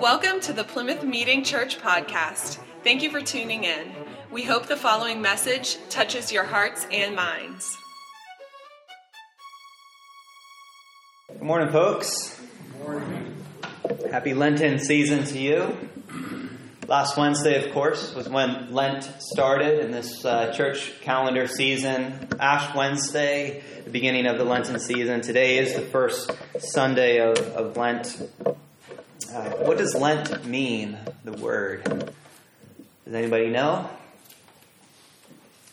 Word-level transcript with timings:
Welcome 0.00 0.40
to 0.40 0.54
the 0.54 0.64
Plymouth 0.64 1.04
Meeting 1.04 1.44
Church 1.44 1.78
podcast. 1.78 2.58
Thank 2.82 3.02
you 3.02 3.10
for 3.10 3.20
tuning 3.20 3.64
in. 3.64 3.92
We 4.30 4.44
hope 4.44 4.64
the 4.64 4.76
following 4.78 5.20
message 5.20 5.76
touches 5.90 6.32
your 6.32 6.44
hearts 6.44 6.86
and 6.90 7.14
minds. 7.14 7.76
Good 11.28 11.42
morning, 11.42 11.70
folks. 11.70 12.40
Good 12.78 12.88
morning. 12.88 13.36
Happy 14.10 14.32
Lenten 14.32 14.78
season 14.78 15.24
to 15.24 15.38
you. 15.38 15.76
Last 16.88 17.18
Wednesday, 17.18 17.62
of 17.62 17.72
course, 17.74 18.14
was 18.14 18.26
when 18.26 18.72
Lent 18.72 19.04
started 19.18 19.84
in 19.84 19.90
this 19.90 20.24
uh, 20.24 20.52
church 20.54 20.98
calendar 21.02 21.46
season. 21.46 22.26
Ash 22.40 22.74
Wednesday, 22.74 23.62
the 23.84 23.90
beginning 23.90 24.26
of 24.26 24.38
the 24.38 24.44
Lenten 24.44 24.80
season. 24.80 25.20
Today 25.20 25.58
is 25.58 25.74
the 25.74 25.82
first 25.82 26.32
Sunday 26.58 27.18
of, 27.18 27.38
of 27.38 27.76
Lent. 27.76 28.20
Uh, 29.32 29.50
what 29.58 29.78
does 29.78 29.94
Lent 29.94 30.44
mean, 30.44 30.98
the 31.22 31.30
word? 31.32 31.84
Does 31.84 33.14
anybody 33.14 33.48
know? 33.48 33.88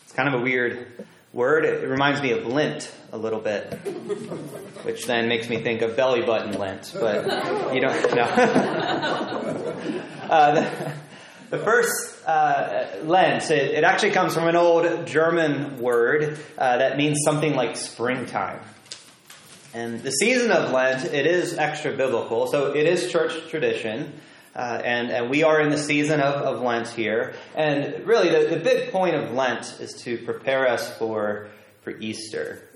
It's 0.03 0.13
kind 0.13 0.31
of 0.31 0.39
a 0.39 0.43
weird 0.43 1.07
word. 1.34 1.65
It 1.65 1.88
reminds 1.88 2.21
me 2.21 2.34
of 2.34 2.45
lint 2.45 2.93
a 3.12 3.17
little 3.17 3.39
bit, 3.39 3.73
which 4.84 5.07
then 5.07 5.27
makes 5.27 5.49
me 5.49 5.63
think 5.63 5.81
of 5.81 5.95
belly 5.95 6.21
button 6.21 6.59
lint, 6.59 6.91
but 6.93 7.73
you 7.73 7.81
don't 7.81 8.15
know. 8.15 8.21
uh, 10.29 10.53
the, 10.53 10.93
the, 11.49 11.57
first 11.57 12.27
uh, 12.27 12.85
Lent, 13.05 13.49
it, 13.49 13.73
it, 13.73 13.84
actually 13.84 14.12
comes 14.12 14.35
from 14.35 14.48
an 14.48 14.55
old 14.55 15.07
German 15.07 15.79
word 15.79 16.37
uh, 16.59 16.77
that 16.77 16.95
means 16.95 17.21
something 17.26 17.55
like 17.55 17.76
springtime. 17.76 18.59
And 19.77 20.02
the 20.02 20.09
season 20.09 20.49
of 20.49 20.72
Lent, 20.72 21.05
it 21.05 21.27
is 21.27 21.55
extra 21.55 21.95
biblical, 21.95 22.48
so 22.48 22.73
it 22.73 22.88
is 22.88 23.12
church 23.12 23.48
tradition. 23.52 24.12
Uh, 24.55 24.82
and, 24.84 25.12
and 25.12 25.29
we 25.29 25.43
are 25.43 25.62
in 25.62 25.70
the 25.70 25.77
season 25.77 26.20
of, 26.20 26.34
of 26.34 26.63
Lent 26.63 26.88
here. 26.88 27.35
And 27.54 28.07
really, 28.07 28.29
the, 28.29 28.55
the 28.55 28.60
big 28.60 28.91
point 28.91 29.16
of 29.16 29.34
Lent 29.34 29.79
is 29.79 30.01
to 30.01 30.18
prepare 30.18 30.68
us 30.68 30.98
for, 30.98 31.49
for 31.84 31.91
Easter. 31.91 32.68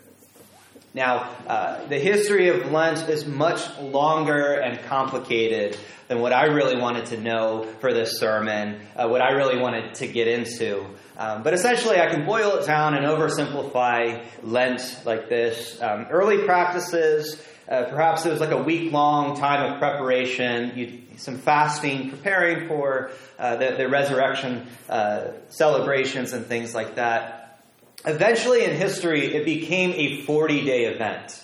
Now, 0.94 1.28
uh, 1.48 1.88
the 1.88 1.98
history 1.98 2.50
of 2.50 2.72
Lent 2.72 3.10
is 3.10 3.26
much 3.26 3.80
longer 3.80 4.54
and 4.54 4.80
complicated 4.84 5.80
than 6.08 6.20
what 6.20 6.34
I 6.34 6.46
really 6.46 6.80
wanted 6.80 7.08
to 7.08 7.20
know 7.20 7.64
for 7.80 7.94
this 7.94 8.20
sermon, 8.20 8.80
uh, 8.96 9.08
what 9.08 9.24
I 9.24 9.32
really 9.32 9.60
wanted 9.60 9.96
to 9.96 10.08
get 10.08 10.28
into. 10.28 10.86
Um, 11.22 11.44
but 11.44 11.54
essentially, 11.54 12.00
I 12.00 12.10
can 12.10 12.26
boil 12.26 12.56
it 12.56 12.66
down 12.66 12.96
and 12.96 13.06
oversimplify 13.06 14.26
Lent 14.42 15.02
like 15.06 15.30
this. 15.30 15.80
Um, 15.80 16.08
early 16.10 16.46
practices, 16.46 17.40
uh, 17.70 17.84
perhaps 17.84 18.26
it 18.26 18.32
was 18.32 18.40
like 18.40 18.50
a 18.50 18.64
week 18.64 18.92
long 18.92 19.38
time 19.38 19.72
of 19.72 19.78
preparation, 19.78 20.76
you, 20.76 21.02
some 21.18 21.38
fasting, 21.38 22.10
preparing 22.10 22.68
for 22.68 23.12
uh, 23.38 23.56
the, 23.58 23.76
the, 23.78 23.88
resurrection 23.88 24.66
uh, 24.90 25.28
celebrations 25.50 26.34
and 26.34 26.48
things 26.48 26.74
like 26.74 26.96
that. 26.96 27.62
Eventually, 28.04 28.64
in 28.64 28.76
history, 28.76 29.36
it 29.36 29.46
became 29.46 29.92
a 29.92 30.24
40 30.24 30.66
day 30.66 30.86
event. 30.86 31.40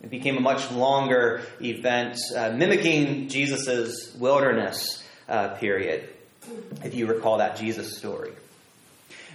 It 0.00 0.10
became 0.10 0.36
a 0.36 0.40
much 0.40 0.70
longer 0.70 1.42
event, 1.60 2.18
uh, 2.36 2.50
mimicking 2.50 3.28
Jesus' 3.28 4.14
wilderness 4.14 5.02
uh, 5.28 5.56
period, 5.56 6.08
if 6.84 6.94
you 6.94 7.08
recall 7.08 7.38
that 7.38 7.56
Jesus 7.56 7.98
story. 7.98 8.30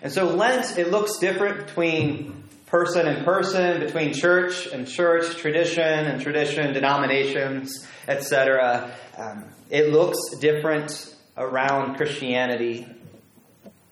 And 0.04 0.12
so 0.12 0.26
Lent, 0.26 0.78
it 0.78 0.92
looks 0.92 1.18
different 1.18 1.66
between 1.66 2.44
person 2.66 3.08
and 3.08 3.23
person, 3.23 3.80
between 3.80 4.14
church 4.14 4.68
and 4.68 4.86
church, 4.86 5.38
tradition 5.38 5.82
and 5.82 6.22
tradition, 6.22 6.73
denominations, 6.73 7.88
etc. 8.06 8.92
Um, 9.18 9.46
it 9.70 9.94
looks 9.94 10.18
different 10.42 11.16
around 11.38 11.96
Christianity. 11.96 12.86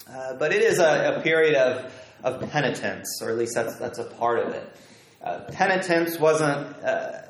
Uh, 0.06 0.34
but 0.34 0.52
it 0.52 0.62
is 0.62 0.80
a, 0.80 1.16
a, 1.16 1.22
period 1.22 1.56
of, 1.56 1.94
of 2.26 2.52
penitence, 2.52 3.22
or 3.22 3.30
at 3.30 3.38
least 3.38 3.54
that's, 3.56 3.78
that's 3.78 3.98
a 3.98 4.04
part 4.04 4.40
of 4.40 4.54
it. 4.54 4.76
Uh, 5.24 5.40
penitence 5.54 6.20
wasn't, 6.20 6.76
uh, 6.84 7.22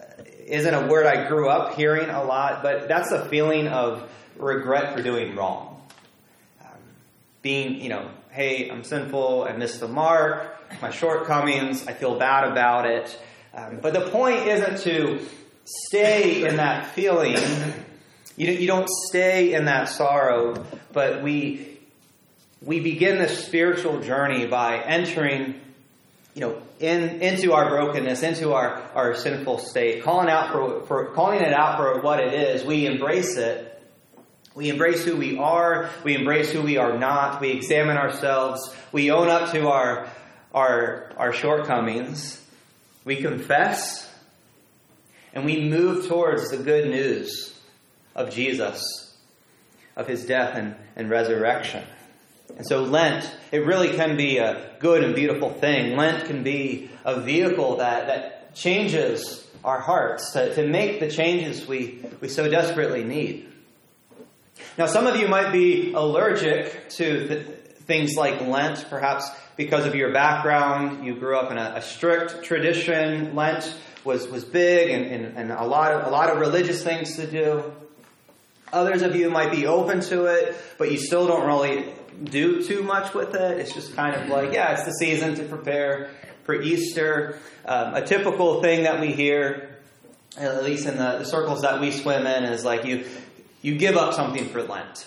isn't 0.48 0.74
a 0.74 0.88
word 0.88 1.06
I 1.06 1.28
grew 1.28 1.50
up 1.50 1.76
hearing 1.76 2.10
a 2.10 2.24
lot, 2.24 2.64
but 2.64 2.88
that's 2.88 3.12
a 3.12 3.30
feeling 3.30 3.68
of 3.68 4.10
regret 4.38 4.96
for 4.96 5.04
doing 5.04 5.36
wrong. 5.36 5.71
Being, 7.42 7.82
you 7.82 7.90
know, 7.90 8.12
hey, 8.30 8.70
I'm 8.70 8.84
sinful, 8.84 9.46
I 9.50 9.54
missed 9.54 9.80
the 9.80 9.88
mark, 9.88 10.58
my 10.82 10.92
shortcomings, 10.92 11.88
I 11.88 11.94
feel 11.94 12.18
bad 12.18 12.50
about 12.52 12.86
it. 12.86 13.20
Um, 13.54 13.80
but 13.82 13.94
the 13.94 14.10
point 14.10 14.48
isn't 14.48 14.80
to 14.80 15.26
stay 15.66 16.48
in 16.48 16.58
that 16.58 16.92
feeling. 16.92 17.38
You, 18.38 18.52
you 18.52 18.68
don't 18.68 18.90
stay 19.10 19.54
in 19.54 19.66
that 19.66 19.90
sorrow, 19.90 20.66
but 20.94 21.22
we, 21.22 21.80
we 22.62 22.80
begin 22.80 23.18
this 23.18 23.46
spiritual 23.46 24.02
journey 24.02 24.48
by 24.48 24.80
entering 24.80 25.60
you 26.34 26.42
know, 26.42 26.62
in, 26.80 27.22
into 27.22 27.54
our 27.54 27.70
brokenness, 27.70 28.24
into 28.24 28.54
our, 28.54 28.82
our 28.96 29.16
sinful 29.16 29.60
state, 29.60 30.04
calling 30.04 30.30
out 30.30 30.52
for, 30.52 30.86
for 30.86 31.06
calling 31.08 31.42
it 31.42 31.54
out 31.54 31.78
for 31.78 32.02
what 32.02 32.20
it 32.20 32.34
is. 32.34 32.64
We 32.64 32.86
embrace 32.86 33.36
it, 33.36 33.71
we 34.54 34.70
embrace 34.70 35.06
who 35.06 35.16
we 35.16 35.38
are. 35.38 35.90
We 36.04 36.16
embrace 36.16 36.52
who 36.52 36.62
we 36.62 36.78
are 36.78 36.98
not. 36.98 37.40
We 37.40 37.52
examine 37.52 37.98
ourselves. 37.98 38.76
We 38.92 39.12
own 39.12 39.30
up 39.30 39.52
to 39.54 39.70
our, 39.70 40.10
our, 40.54 41.12
our 41.18 41.32
shortcomings. 41.32 42.42
We 43.06 43.18
confess. 43.18 44.10
And 45.34 45.46
we 45.46 45.70
move 45.70 46.08
towards 46.08 46.50
the 46.50 46.58
good 46.58 46.90
news 46.90 47.58
of 48.14 48.32
Jesus, 48.32 49.16
of 49.96 50.08
his 50.08 50.26
death 50.26 50.56
and, 50.56 50.76
and 50.98 51.10
resurrection. 51.10 51.84
And 52.58 52.68
so 52.68 52.84
Lent, 52.84 53.34
it 53.54 53.66
really 53.66 53.96
can 53.96 54.18
be 54.18 54.38
a 54.38 54.72
good 54.80 55.06
and 55.06 55.16
beautiful 55.16 55.54
thing. 55.54 55.96
Lent 55.96 56.28
can 56.28 56.44
be 56.44 56.90
a 57.06 57.22
vehicle 57.22 57.78
that, 57.78 58.08
that 58.08 58.54
changes 58.54 59.48
our 59.64 59.80
hearts, 59.80 60.34
to, 60.34 60.54
to 60.56 60.68
make 60.68 61.00
the 61.00 61.10
changes 61.10 61.66
we, 61.66 62.04
we 62.20 62.28
so 62.28 62.50
desperately 62.50 63.06
need. 63.06 63.51
Now, 64.78 64.86
some 64.86 65.08
of 65.08 65.16
you 65.16 65.28
might 65.28 65.52
be 65.52 65.94
allergic 65.94 66.90
to 66.92 67.28
th- 67.28 67.48
things 67.86 68.16
like 68.16 68.42
Lent, 68.42 68.86
perhaps 68.90 69.30
because 69.58 69.86
of 69.86 69.96
your 69.96 70.12
background. 70.14 71.06
You 71.06 71.16
grew 71.16 71.38
up 71.38 71.52
in 71.52 71.58
a, 71.58 71.74
a 71.76 71.82
strict 71.82 72.44
tradition. 72.44 73.36
Lent 73.36 73.76
was, 74.04 74.28
was 74.28 74.44
big 74.44 74.90
and, 74.90 75.06
and, 75.06 75.38
and 75.38 75.52
a, 75.52 75.66
lot 75.66 75.92
of, 75.92 76.08
a 76.08 76.10
lot 76.10 76.30
of 76.30 76.40
religious 76.40 76.84
things 76.84 77.16
to 77.18 77.28
do. 77.28 77.72
Others 78.74 79.02
of 79.02 79.16
you 79.16 79.30
might 79.30 79.52
be 79.52 79.68
open 79.68 80.00
to 80.02 80.26
it, 80.26 80.56
but 80.78 80.92
you 80.92 80.98
still 80.98 81.28
don't 81.28 81.46
really 81.46 81.94
do 82.24 82.64
too 82.64 82.84
much 82.84 83.14
with 83.14 83.36
it. 83.36 83.60
It's 83.60 83.74
just 83.74 83.96
kind 83.96 84.16
of 84.16 84.30
like, 84.30 84.54
yeah, 84.54 84.74
it's 84.74 84.86
the 84.86 84.94
season 84.94 85.36
to 85.36 85.44
prepare 85.44 86.10
for 86.44 86.60
Easter. 86.60 87.40
Um, 87.66 87.96
a 87.96 88.06
typical 88.06 88.62
thing 88.62 88.84
that 88.84 89.00
we 89.00 89.12
hear, 89.12 89.78
at 90.38 90.64
least 90.64 90.86
in 90.86 90.98
the, 90.98 91.20
the 91.20 91.26
circles 91.26 91.62
that 91.62 91.82
we 91.82 91.92
swim 91.92 92.26
in, 92.26 92.46
is 92.46 92.64
like 92.64 92.86
you 92.86 93.06
you 93.62 93.78
give 93.78 93.96
up 93.96 94.14
something 94.14 94.50
for 94.50 94.64
Lent. 94.64 95.06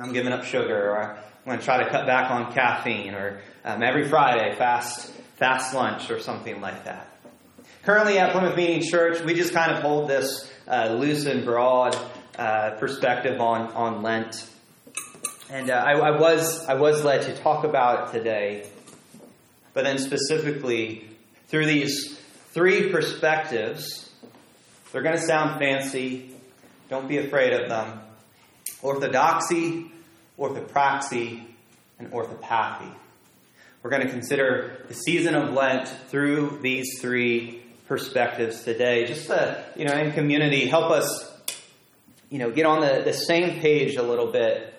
I'm 0.00 0.12
giving 0.12 0.32
up 0.32 0.44
sugar, 0.44 0.90
or 0.90 1.02
I'm 1.02 1.16
going 1.44 1.58
to 1.58 1.64
try 1.64 1.82
to 1.84 1.90
cut 1.90 2.06
back 2.06 2.30
on 2.30 2.52
caffeine, 2.52 3.14
or 3.14 3.40
um, 3.64 3.82
every 3.82 4.08
Friday 4.08 4.54
fast 4.56 5.10
fast 5.36 5.74
lunch, 5.74 6.10
or 6.10 6.20
something 6.20 6.60
like 6.60 6.84
that. 6.84 7.08
Currently 7.82 8.18
at 8.18 8.32
Plymouth 8.32 8.56
Meeting 8.56 8.82
Church, 8.88 9.20
we 9.22 9.34
just 9.34 9.52
kind 9.52 9.72
of 9.72 9.82
hold 9.82 10.08
this 10.08 10.50
uh, 10.68 10.94
loose 10.98 11.26
and 11.26 11.44
broad 11.44 11.96
uh, 12.38 12.70
perspective 12.78 13.40
on 13.40 13.72
on 13.72 14.02
Lent, 14.02 14.48
and 15.50 15.68
uh, 15.68 15.74
I, 15.74 15.92
I 15.92 16.18
was 16.18 16.64
I 16.66 16.74
was 16.74 17.04
led 17.04 17.22
to 17.22 17.36
talk 17.36 17.64
about 17.64 18.08
it 18.08 18.18
today, 18.18 18.66
but 19.74 19.84
then 19.84 19.98
specifically 19.98 21.08
through 21.48 21.66
these 21.66 22.18
three 22.52 22.90
perspectives. 22.90 24.08
They're 24.92 25.02
going 25.02 25.16
to 25.16 25.22
sound 25.22 25.58
fancy, 25.58 26.31
don't 26.92 27.08
be 27.08 27.16
afraid 27.16 27.54
of 27.54 27.70
them. 27.70 28.00
Orthodoxy, 28.82 29.90
orthopraxy, 30.38 31.42
and 31.98 32.12
orthopathy. 32.12 32.92
We're 33.82 33.88
going 33.88 34.02
to 34.02 34.10
consider 34.10 34.84
the 34.88 34.94
season 34.94 35.34
of 35.34 35.54
Lent 35.54 35.88
through 36.08 36.58
these 36.60 37.00
three 37.00 37.62
perspectives 37.88 38.62
today. 38.62 39.06
Just 39.06 39.28
to, 39.28 39.64
you 39.74 39.86
know, 39.86 39.94
in 39.94 40.12
community, 40.12 40.66
help 40.66 40.90
us, 40.90 41.32
you 42.28 42.38
know, 42.38 42.50
get 42.50 42.66
on 42.66 42.82
the, 42.82 43.00
the 43.02 43.14
same 43.14 43.60
page 43.60 43.96
a 43.96 44.02
little 44.02 44.30
bit 44.30 44.74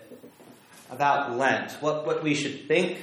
about 0.92 1.36
Lent. 1.36 1.72
What, 1.82 2.06
what 2.06 2.24
we 2.24 2.36
should 2.36 2.68
think, 2.68 3.00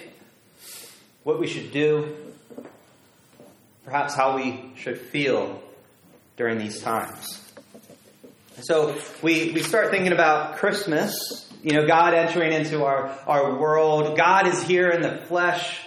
what 1.24 1.40
we 1.40 1.48
should 1.48 1.72
do, 1.72 2.16
perhaps 3.84 4.14
how 4.14 4.36
we 4.36 4.70
should 4.76 5.00
feel 5.00 5.60
during 6.36 6.58
these 6.58 6.80
times. 6.80 7.49
So 8.62 8.98
we, 9.22 9.52
we 9.52 9.62
start 9.62 9.90
thinking 9.90 10.12
about 10.12 10.56
Christmas, 10.56 11.50
you 11.62 11.72
know, 11.72 11.86
God 11.86 12.12
entering 12.12 12.52
into 12.52 12.84
our, 12.84 13.06
our 13.26 13.58
world. 13.58 14.16
God 14.16 14.46
is 14.46 14.62
here 14.62 14.90
in 14.90 15.00
the 15.00 15.16
flesh. 15.16 15.80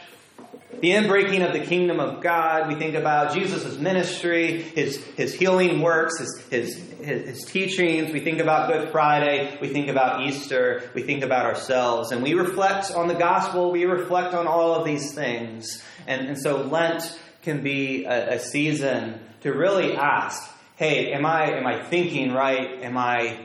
the 0.83 0.91
inbreaking 0.91 1.45
of 1.45 1.53
the 1.53 1.65
kingdom 1.65 1.99
of 1.99 2.21
God. 2.21 2.67
We 2.67 2.75
think 2.75 2.95
about 2.95 3.33
Jesus' 3.33 3.77
ministry, 3.77 4.61
his, 4.61 4.97
his 5.15 5.33
healing 5.33 5.81
works, 5.81 6.19
his, 6.19 6.45
his, 6.49 6.75
his, 6.99 7.27
his 7.29 7.45
teachings. 7.45 8.11
We 8.11 8.19
think 8.19 8.39
about 8.39 8.69
Good 8.69 8.89
Friday. 8.89 9.57
We 9.61 9.69
think 9.69 9.87
about 9.87 10.27
Easter. 10.27 10.89
We 10.93 11.03
think 11.03 11.23
about 11.23 11.45
ourselves. 11.45 12.11
And 12.11 12.21
we 12.21 12.33
reflect 12.33 12.91
on 12.91 13.07
the 13.07 13.13
gospel. 13.13 13.71
We 13.71 13.85
reflect 13.85 14.33
on 14.33 14.47
all 14.47 14.75
of 14.75 14.85
these 14.85 15.13
things. 15.13 15.81
And, 16.05 16.27
and 16.27 16.37
so 16.37 16.63
Lent 16.63 17.17
can 17.43 17.63
be 17.63 18.05
a, 18.05 18.33
a 18.35 18.39
season 18.39 19.21
to 19.41 19.53
really 19.53 19.95
ask, 19.95 20.49
hey, 20.83 21.13
am 21.13 21.25
I, 21.25 21.51
am 21.51 21.65
I 21.65 21.81
thinking 21.81 22.33
right? 22.33 22.81
Am 22.81 22.97
I, 22.97 23.37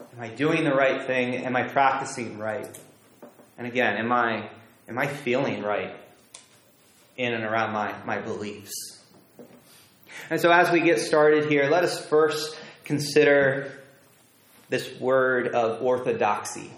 am 0.00 0.20
I 0.20 0.30
doing 0.30 0.64
the 0.64 0.74
right 0.74 1.06
thing? 1.06 1.36
Am 1.36 1.54
I 1.54 1.62
practicing 1.62 2.38
right? 2.38 2.68
And 3.56 3.68
again, 3.68 3.98
am 3.98 4.10
I, 4.10 4.48
am 4.88 4.98
I 4.98 5.06
feeling 5.06 5.62
right 5.62 5.94
in 7.16 7.34
and 7.34 7.44
around 7.44 7.72
my, 7.72 7.94
my 8.04 8.18
beliefs? 8.18 9.00
And 10.28 10.40
so 10.40 10.50
as 10.50 10.72
we 10.72 10.80
get 10.80 10.98
started 10.98 11.48
here, 11.48 11.70
let 11.70 11.84
us 11.84 12.04
first 12.04 12.58
consider 12.82 13.70
this 14.68 14.98
word 14.98 15.54
of 15.54 15.82
orthodoxy. 15.82 16.68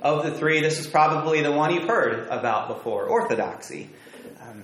Of 0.00 0.22
the 0.22 0.30
three, 0.30 0.60
this 0.60 0.78
is 0.78 0.86
probably 0.86 1.42
the 1.42 1.50
one 1.50 1.74
you've 1.74 1.88
heard 1.88 2.28
about 2.28 2.68
before 2.68 3.06
orthodoxy. 3.06 3.90
Um, 4.40 4.62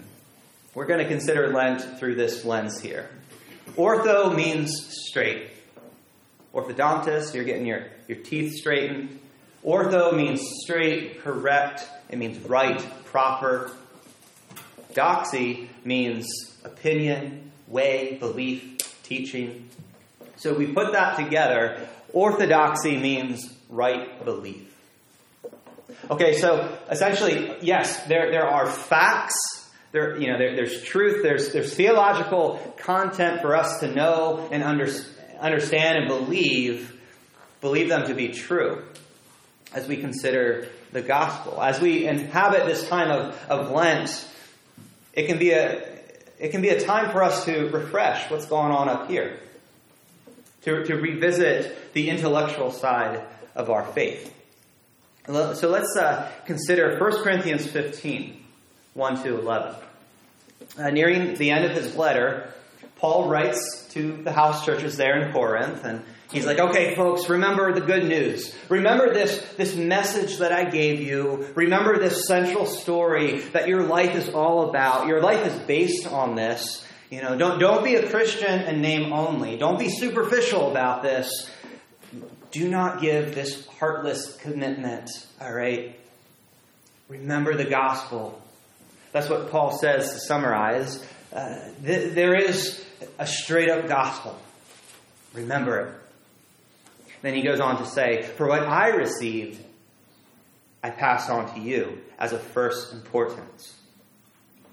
we're 0.74 0.86
going 0.86 1.00
to 1.00 1.08
consider 1.08 1.48
Lent 1.48 1.98
through 1.98 2.14
this 2.14 2.44
lens 2.44 2.80
here. 2.80 3.10
Ortho 3.74 4.34
means 4.34 4.86
straight. 5.08 5.50
Orthodontist, 6.54 7.34
you're 7.34 7.44
getting 7.44 7.66
your, 7.66 7.86
your 8.08 8.18
teeth 8.18 8.54
straightened. 8.54 9.18
Ortho 9.64 10.16
means 10.16 10.40
straight, 10.62 11.22
correct. 11.22 11.86
It 12.08 12.18
means 12.18 12.38
right, 12.48 12.82
proper. 13.04 13.72
Doxy 14.94 15.68
means 15.84 16.26
opinion, 16.64 17.50
way, 17.66 18.16
belief, 18.18 18.78
teaching. 19.02 19.68
So 20.36 20.54
we 20.54 20.66
put 20.66 20.92
that 20.92 21.16
together. 21.16 21.88
Orthodoxy 22.12 22.96
means 22.96 23.52
right 23.68 24.24
belief. 24.24 24.74
Okay, 26.10 26.38
so 26.38 26.78
essentially, 26.90 27.54
yes, 27.60 28.02
there, 28.04 28.30
there 28.30 28.46
are 28.46 28.66
facts. 28.66 29.34
There, 29.96 30.20
you 30.20 30.31
know, 30.31 30.37
there, 30.37 30.54
there's 30.54 30.82
truth. 30.82 31.22
There's, 31.22 31.54
there's 31.54 31.72
theological 31.72 32.60
content 32.76 33.40
for 33.40 33.56
us 33.56 33.81
to 33.81 33.90
know 33.94 34.46
and 34.52 34.62
under, 34.62 34.90
understand 35.40 35.96
and 35.96 36.06
believe, 36.06 37.00
believe 37.62 37.88
them 37.88 38.06
to 38.08 38.14
be 38.14 38.28
true 38.28 38.82
as 39.72 39.88
we 39.88 39.96
consider 39.96 40.69
the 40.93 41.00
gospel. 41.00 41.62
As 41.62 41.81
we 41.81 42.06
inhabit 42.06 42.66
this 42.66 42.87
time 42.87 43.10
of, 43.10 43.43
of 43.48 43.70
Lent, 43.70 44.28
it 45.14 45.28
can 45.28 45.38
be 45.38 45.52
a 45.52 45.99
it 46.38 46.50
can 46.50 46.60
be 46.60 46.69
a 46.69 46.78
time 46.78 47.10
for 47.10 47.22
us 47.22 47.46
to 47.46 47.70
refresh 47.70 48.31
what's 48.31 48.44
going 48.44 48.72
on 48.72 48.90
up 48.90 49.08
here, 49.08 49.40
to, 50.64 50.84
to 50.84 50.96
revisit 50.96 51.94
the 51.94 52.10
intellectual 52.10 52.70
side 52.70 53.25
of 53.54 53.70
our 53.70 53.87
faith. 53.87 54.31
So 55.26 55.70
let's 55.70 55.96
uh, 55.96 56.31
consider 56.44 56.99
1 56.99 57.22
Corinthians 57.22 57.66
15, 57.66 58.44
1 58.92 59.22
to 59.22 59.38
11. 59.38 59.85
Uh, 60.78 60.90
nearing 60.90 61.34
the 61.34 61.50
end 61.50 61.64
of 61.64 61.72
his 61.72 61.96
letter, 61.96 62.52
Paul 62.96 63.28
writes 63.28 63.86
to 63.90 64.22
the 64.22 64.32
house 64.32 64.64
churches 64.64 64.96
there 64.96 65.18
in 65.22 65.32
Corinth, 65.32 65.84
and 65.84 66.02
he's 66.30 66.44
like, 66.44 66.58
okay, 66.58 66.94
folks, 66.94 67.28
remember 67.28 67.72
the 67.72 67.80
good 67.80 68.04
news. 68.04 68.54
Remember 68.68 69.12
this, 69.14 69.40
this 69.56 69.74
message 69.74 70.38
that 70.38 70.52
I 70.52 70.64
gave 70.64 71.00
you. 71.00 71.48
Remember 71.54 71.98
this 71.98 72.26
central 72.26 72.66
story 72.66 73.40
that 73.52 73.68
your 73.68 73.84
life 73.84 74.14
is 74.14 74.28
all 74.28 74.68
about. 74.68 75.06
Your 75.06 75.20
life 75.20 75.46
is 75.46 75.54
based 75.66 76.06
on 76.06 76.34
this. 76.34 76.86
You 77.10 77.22
know, 77.22 77.38
don't, 77.38 77.58
don't 77.58 77.84
be 77.84 77.94
a 77.94 78.08
Christian 78.10 78.62
in 78.62 78.80
name 78.80 79.12
only. 79.12 79.56
Don't 79.56 79.78
be 79.78 79.88
superficial 79.88 80.70
about 80.70 81.02
this 81.02 81.50
do 82.56 82.68
not 82.70 83.02
give 83.02 83.34
this 83.34 83.66
heartless 83.78 84.34
commitment, 84.36 85.10
all 85.40 85.52
right? 85.52 85.98
Remember 87.08 87.54
the 87.54 87.66
gospel. 87.66 88.40
That's 89.16 89.30
what 89.30 89.50
Paul 89.50 89.70
says 89.78 90.12
to 90.12 90.18
summarize. 90.18 91.02
Uh, 91.32 91.70
th- 91.82 92.12
there 92.12 92.34
is 92.34 92.84
a 93.18 93.26
straight 93.26 93.70
up 93.70 93.88
gospel. 93.88 94.38
Remember 95.32 95.78
it. 95.78 95.94
Then 97.22 97.34
he 97.34 97.40
goes 97.40 97.58
on 97.58 97.78
to 97.78 97.86
say, 97.86 98.24
For 98.24 98.46
what 98.46 98.64
I 98.64 98.88
received, 98.88 99.58
I 100.82 100.90
pass 100.90 101.30
on 101.30 101.54
to 101.54 101.60
you 101.60 101.96
as 102.18 102.34
of 102.34 102.42
first 102.42 102.92
importance. 102.92 103.74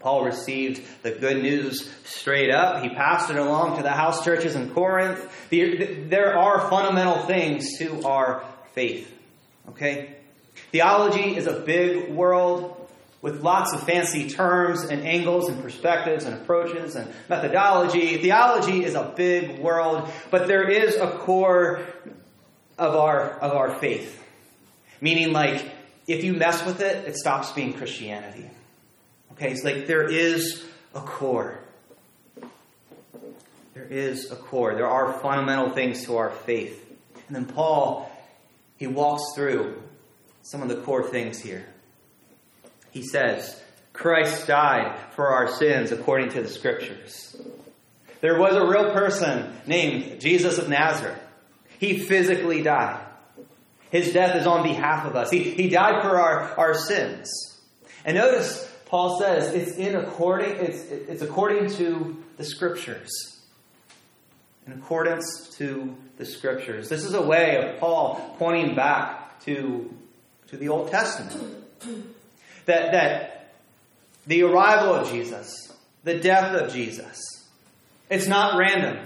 Paul 0.02 0.26
received 0.26 0.82
the 1.04 1.12
good 1.12 1.42
news 1.42 1.90
straight 2.04 2.52
up. 2.52 2.84
He 2.84 2.90
passed 2.90 3.30
it 3.30 3.38
along 3.38 3.78
to 3.78 3.84
the 3.84 3.92
house 3.92 4.26
churches 4.26 4.56
in 4.56 4.72
Corinth. 4.72 5.26
There 5.52 6.38
are 6.38 6.70
fundamental 6.70 7.20
things 7.28 7.78
to 7.78 8.04
our 8.04 8.44
faith. 8.74 9.10
Okay? 9.70 10.18
Theology 10.74 11.38
is 11.38 11.48
a 11.48 11.62
big 11.62 12.10
world 12.12 12.83
with 13.24 13.42
lots 13.42 13.72
of 13.72 13.82
fancy 13.84 14.30
terms 14.30 14.84
and 14.84 15.02
angles 15.08 15.48
and 15.48 15.64
perspectives 15.64 16.26
and 16.26 16.36
approaches 16.36 16.98
and 16.98 17.10
methodology. 17.30 18.18
Theology 18.18 18.84
is 18.84 18.96
a 18.96 19.14
big 19.16 19.60
world, 19.60 20.10
but 20.30 20.46
there 20.48 20.70
is 20.70 20.98
a 20.98 21.08
core 21.10 21.80
of 22.78 22.96
our, 22.96 23.40
of 23.40 23.54
our 23.54 23.80
faith. 23.80 24.22
Meaning, 25.00 25.32
like, 25.32 25.72
if 26.06 26.26
you 26.26 26.34
mess 26.34 26.66
with 26.66 26.82
it, 26.82 27.08
it 27.08 27.16
stops 27.16 27.54
being 27.54 27.72
Christianity. 27.72 28.50
Okay, 29.32 29.52
it's 29.52 29.64
like 29.64 29.88
there 29.88 30.04
is 30.04 30.66
a 30.94 31.00
core. 31.00 31.60
There 33.74 33.88
is 33.90 34.32
a 34.32 34.36
core. 34.36 34.76
There 34.76 34.90
are 34.90 35.14
fundamental 35.22 35.70
things 35.70 36.04
to 36.06 36.18
our 36.18 36.30
faith. 36.30 36.86
And 37.28 37.36
then 37.38 37.46
Paul, 37.46 38.12
he 38.76 38.88
walks 38.88 39.34
through 39.34 39.82
some 40.42 40.62
of 40.62 40.68
the 40.68 40.76
core 40.76 41.08
things 41.08 41.40
here. 41.40 41.73
He 42.94 43.02
says, 43.02 43.62
Christ 43.92 44.48
died 44.48 44.98
for 45.16 45.28
our 45.30 45.52
sins 45.52 45.92
according 45.92 46.30
to 46.30 46.42
the 46.42 46.48
scriptures. 46.48 47.36
There 48.22 48.40
was 48.40 48.56
a 48.56 48.66
real 48.66 48.94
person 48.94 49.54
named 49.68 50.22
Jesus 50.22 50.58
of 50.58 50.70
Nazareth. 50.70 51.20
He 51.80 51.98
physically 51.98 52.62
died. 52.62 53.04
His 53.92 54.14
death 54.14 54.36
is 54.36 54.48
on 54.48 54.64
behalf 54.64 55.06
of 55.06 55.16
us. 55.16 55.30
He, 55.30 55.44
he 55.44 55.70
died 55.70 56.02
for 56.02 56.20
our, 56.20 56.58
our 56.58 56.74
sins. 56.74 57.30
And 58.06 58.16
notice 58.16 58.72
Paul 58.86 59.20
says 59.20 59.54
it's 59.54 59.78
in 59.78 59.96
according 59.96 60.56
it's 60.58 60.84
it's 60.84 61.22
according 61.22 61.70
to 61.78 62.24
the 62.38 62.44
scriptures. 62.44 63.40
In 64.66 64.74
accordance 64.74 65.50
to 65.58 65.96
the 66.18 66.26
scriptures. 66.26 66.90
This 66.90 67.04
is 67.04 67.14
a 67.14 67.22
way 67.22 67.58
of 67.58 67.80
Paul 67.80 68.36
pointing 68.38 68.76
back 68.76 69.42
to, 69.42 69.94
to 70.48 70.58
the 70.58 70.70
Old 70.70 70.90
Testament. 70.90 71.66
That 72.66 72.92
that 72.94 73.54
the 74.26 74.44
arrival 74.44 74.94
of 74.94 75.12
Jesus, 75.12 75.74
the 76.04 76.20
death 76.20 76.56
of 76.56 76.74
Jesus, 76.74 77.20
it's 78.10 78.28
not 78.28 78.58
random. 78.58 79.06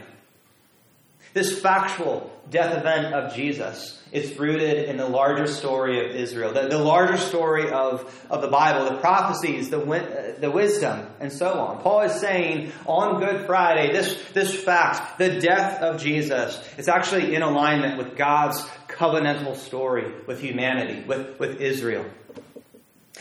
This 1.33 1.59
factual 1.59 2.31
death 2.49 2.77
event 2.77 3.13
of 3.13 3.35
Jesus 3.35 4.01
is 4.11 4.37
rooted 4.39 4.89
in 4.89 4.97
the 4.97 5.07
larger 5.07 5.47
story 5.47 6.05
of 6.05 6.15
Israel, 6.15 6.53
the, 6.53 6.67
the 6.67 6.77
larger 6.77 7.17
story 7.17 7.69
of, 7.69 8.25
of 8.29 8.41
the 8.41 8.47
Bible, 8.47 8.85
the 8.85 8.97
prophecies, 8.97 9.69
the, 9.69 9.79
uh, 9.79 10.39
the 10.39 10.49
wisdom, 10.49 11.07
and 11.19 11.31
so 11.31 11.51
on. 11.51 11.81
Paul 11.81 12.01
is 12.01 12.19
saying 12.19 12.71
on 12.85 13.19
Good 13.19 13.45
Friday, 13.45 13.91
this, 13.91 14.17
this 14.33 14.55
fact, 14.55 15.17
the 15.17 15.39
death 15.39 15.81
of 15.81 16.01
Jesus, 16.01 16.63
is 16.77 16.87
actually 16.87 17.35
in 17.35 17.41
alignment 17.41 17.97
with 17.97 18.15
God's 18.15 18.61
covenantal 18.87 19.55
story 19.57 20.11
with 20.25 20.39
humanity, 20.39 21.03
with, 21.05 21.39
with 21.39 21.59
Israel. 21.59 22.05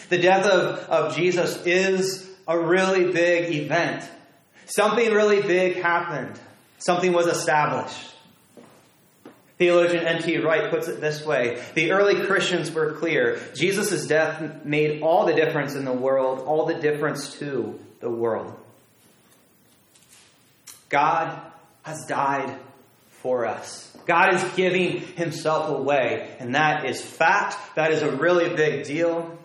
The 0.09 0.19
death 0.19 0.47
of, 0.47 0.79
of 0.89 1.17
Jesus 1.17 1.65
is 1.67 2.29
a 2.47 2.59
really 2.59 3.13
big 3.13 3.55
event. 3.55 4.09
Something 4.67 5.13
really 5.13 5.43
big 5.43 5.77
happened. 5.77 6.39
Something 6.79 7.13
was 7.13 7.27
established. 7.27 8.15
Theologian 9.59 10.07
N.T. 10.07 10.39
Wright 10.39 10.71
puts 10.71 10.87
it 10.87 11.01
this 11.01 11.25
way 11.25 11.63
The 11.75 11.93
early 11.93 12.27
Christians 12.27 12.71
were 12.71 12.93
clear. 12.93 13.41
Jesus' 13.55 14.07
death 14.07 14.65
made 14.65 15.03
all 15.03 15.25
the 15.25 15.35
difference 15.35 15.75
in 15.75 15.85
the 15.85 15.93
world, 15.93 16.41
all 16.41 16.67
the 16.67 16.75
difference 16.75 17.39
to 17.39 17.79
the 18.01 18.11
world. 18.11 18.55
God 20.89 21.41
has 21.83 22.05
died 22.07 22.55
for 23.23 23.47
us. 23.47 23.97
God 24.07 24.35
is 24.35 24.45
giving 24.55 25.01
himself 25.01 25.71
away, 25.71 26.37
and 26.39 26.55
that 26.55 26.85
is 26.85 27.01
fact. 27.03 27.57
That 27.75 27.91
is 27.91 28.03
a 28.03 28.11
really 28.11 28.55
big 28.55 28.85
deal. 28.85 29.37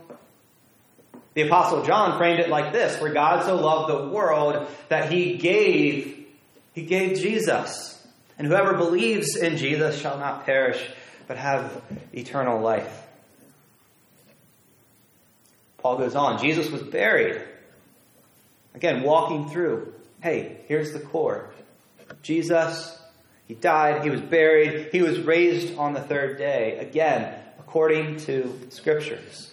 The 1.33 1.43
Apostle 1.43 1.85
John 1.85 2.17
framed 2.17 2.39
it 2.39 2.49
like 2.49 2.73
this 2.73 2.99
where 2.99 3.13
God 3.13 3.45
so 3.45 3.55
loved 3.55 3.91
the 3.91 4.09
world 4.09 4.67
that 4.89 5.11
he 5.11 5.37
gave, 5.37 6.25
he 6.73 6.83
gave 6.83 7.19
Jesus. 7.19 8.05
And 8.37 8.47
whoever 8.47 8.73
believes 8.73 9.35
in 9.35 9.57
Jesus 9.57 9.99
shall 9.99 10.17
not 10.17 10.45
perish, 10.45 10.81
but 11.27 11.37
have 11.37 11.81
eternal 12.11 12.59
life. 12.59 13.07
Paul 15.77 15.97
goes 15.97 16.15
on. 16.15 16.39
Jesus 16.39 16.69
was 16.69 16.81
buried. 16.81 17.41
Again, 18.73 19.03
walking 19.03 19.49
through. 19.49 19.93
Hey, 20.21 20.57
here's 20.67 20.93
the 20.93 20.99
core. 20.99 21.49
Jesus, 22.21 22.99
he 23.47 23.55
died, 23.55 24.03
he 24.03 24.09
was 24.09 24.21
buried, 24.21 24.89
he 24.91 25.01
was 25.01 25.19
raised 25.19 25.77
on 25.77 25.93
the 25.93 26.01
third 26.01 26.37
day. 26.37 26.77
Again, 26.77 27.35
according 27.59 28.17
to 28.17 28.59
scriptures. 28.69 29.51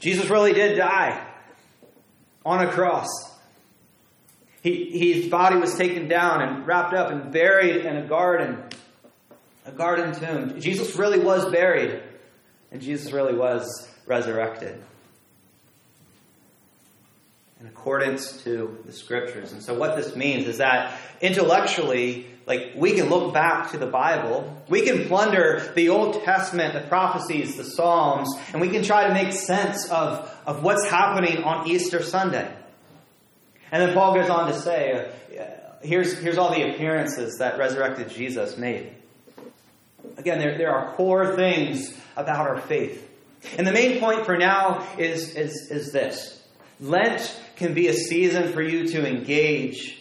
Jesus 0.00 0.28
really 0.28 0.52
did 0.52 0.76
die 0.76 1.26
on 2.44 2.66
a 2.66 2.70
cross. 2.70 3.08
He, 4.62 5.12
his 5.12 5.28
body 5.28 5.56
was 5.56 5.76
taken 5.76 6.08
down 6.08 6.42
and 6.42 6.66
wrapped 6.66 6.94
up 6.94 7.10
and 7.10 7.32
buried 7.32 7.84
in 7.84 7.96
a 7.96 8.06
garden, 8.06 8.62
a 9.64 9.72
garden 9.72 10.14
tomb. 10.14 10.60
Jesus 10.60 10.96
really 10.96 11.18
was 11.18 11.50
buried, 11.50 12.02
and 12.70 12.82
Jesus 12.82 13.12
really 13.12 13.34
was 13.34 13.88
resurrected 14.06 14.82
in 17.60 17.66
accordance 17.66 18.42
to 18.44 18.78
the 18.84 18.92
scriptures. 18.92 19.52
And 19.52 19.62
so, 19.62 19.74
what 19.74 19.96
this 19.96 20.14
means 20.14 20.46
is 20.46 20.58
that 20.58 20.98
intellectually, 21.20 22.26
like 22.46 22.72
we 22.76 22.92
can 22.92 23.08
look 23.08 23.34
back 23.34 23.72
to 23.72 23.78
the 23.78 23.86
Bible, 23.86 24.62
we 24.68 24.82
can 24.82 25.06
plunder 25.08 25.72
the 25.74 25.88
Old 25.88 26.22
Testament, 26.22 26.74
the 26.74 26.88
prophecies, 26.88 27.56
the 27.56 27.64
Psalms, 27.64 28.32
and 28.52 28.60
we 28.60 28.68
can 28.68 28.84
try 28.84 29.08
to 29.08 29.12
make 29.12 29.32
sense 29.32 29.90
of, 29.90 30.32
of 30.46 30.62
what's 30.62 30.86
happening 30.86 31.42
on 31.42 31.68
Easter 31.68 32.02
Sunday. 32.02 32.50
And 33.72 33.82
then 33.82 33.94
Paul 33.94 34.14
goes 34.14 34.30
on 34.30 34.46
to 34.52 34.58
say, 34.58 35.10
uh, 35.38 35.44
here's, 35.82 36.16
here's 36.18 36.38
all 36.38 36.54
the 36.54 36.70
appearances 36.70 37.38
that 37.38 37.58
resurrected 37.58 38.10
Jesus 38.10 38.56
made. 38.56 38.92
Again, 40.16 40.38
there, 40.38 40.56
there 40.56 40.72
are 40.72 40.94
core 40.94 41.34
things 41.34 41.92
about 42.16 42.48
our 42.48 42.60
faith. 42.60 43.02
And 43.58 43.66
the 43.66 43.72
main 43.72 43.98
point 43.98 44.24
for 44.24 44.36
now 44.36 44.86
is, 44.98 45.34
is, 45.34 45.68
is 45.70 45.92
this 45.92 46.42
Lent 46.80 47.40
can 47.56 47.74
be 47.74 47.88
a 47.88 47.94
season 47.94 48.52
for 48.52 48.62
you 48.62 48.86
to 48.88 49.06
engage 49.06 49.95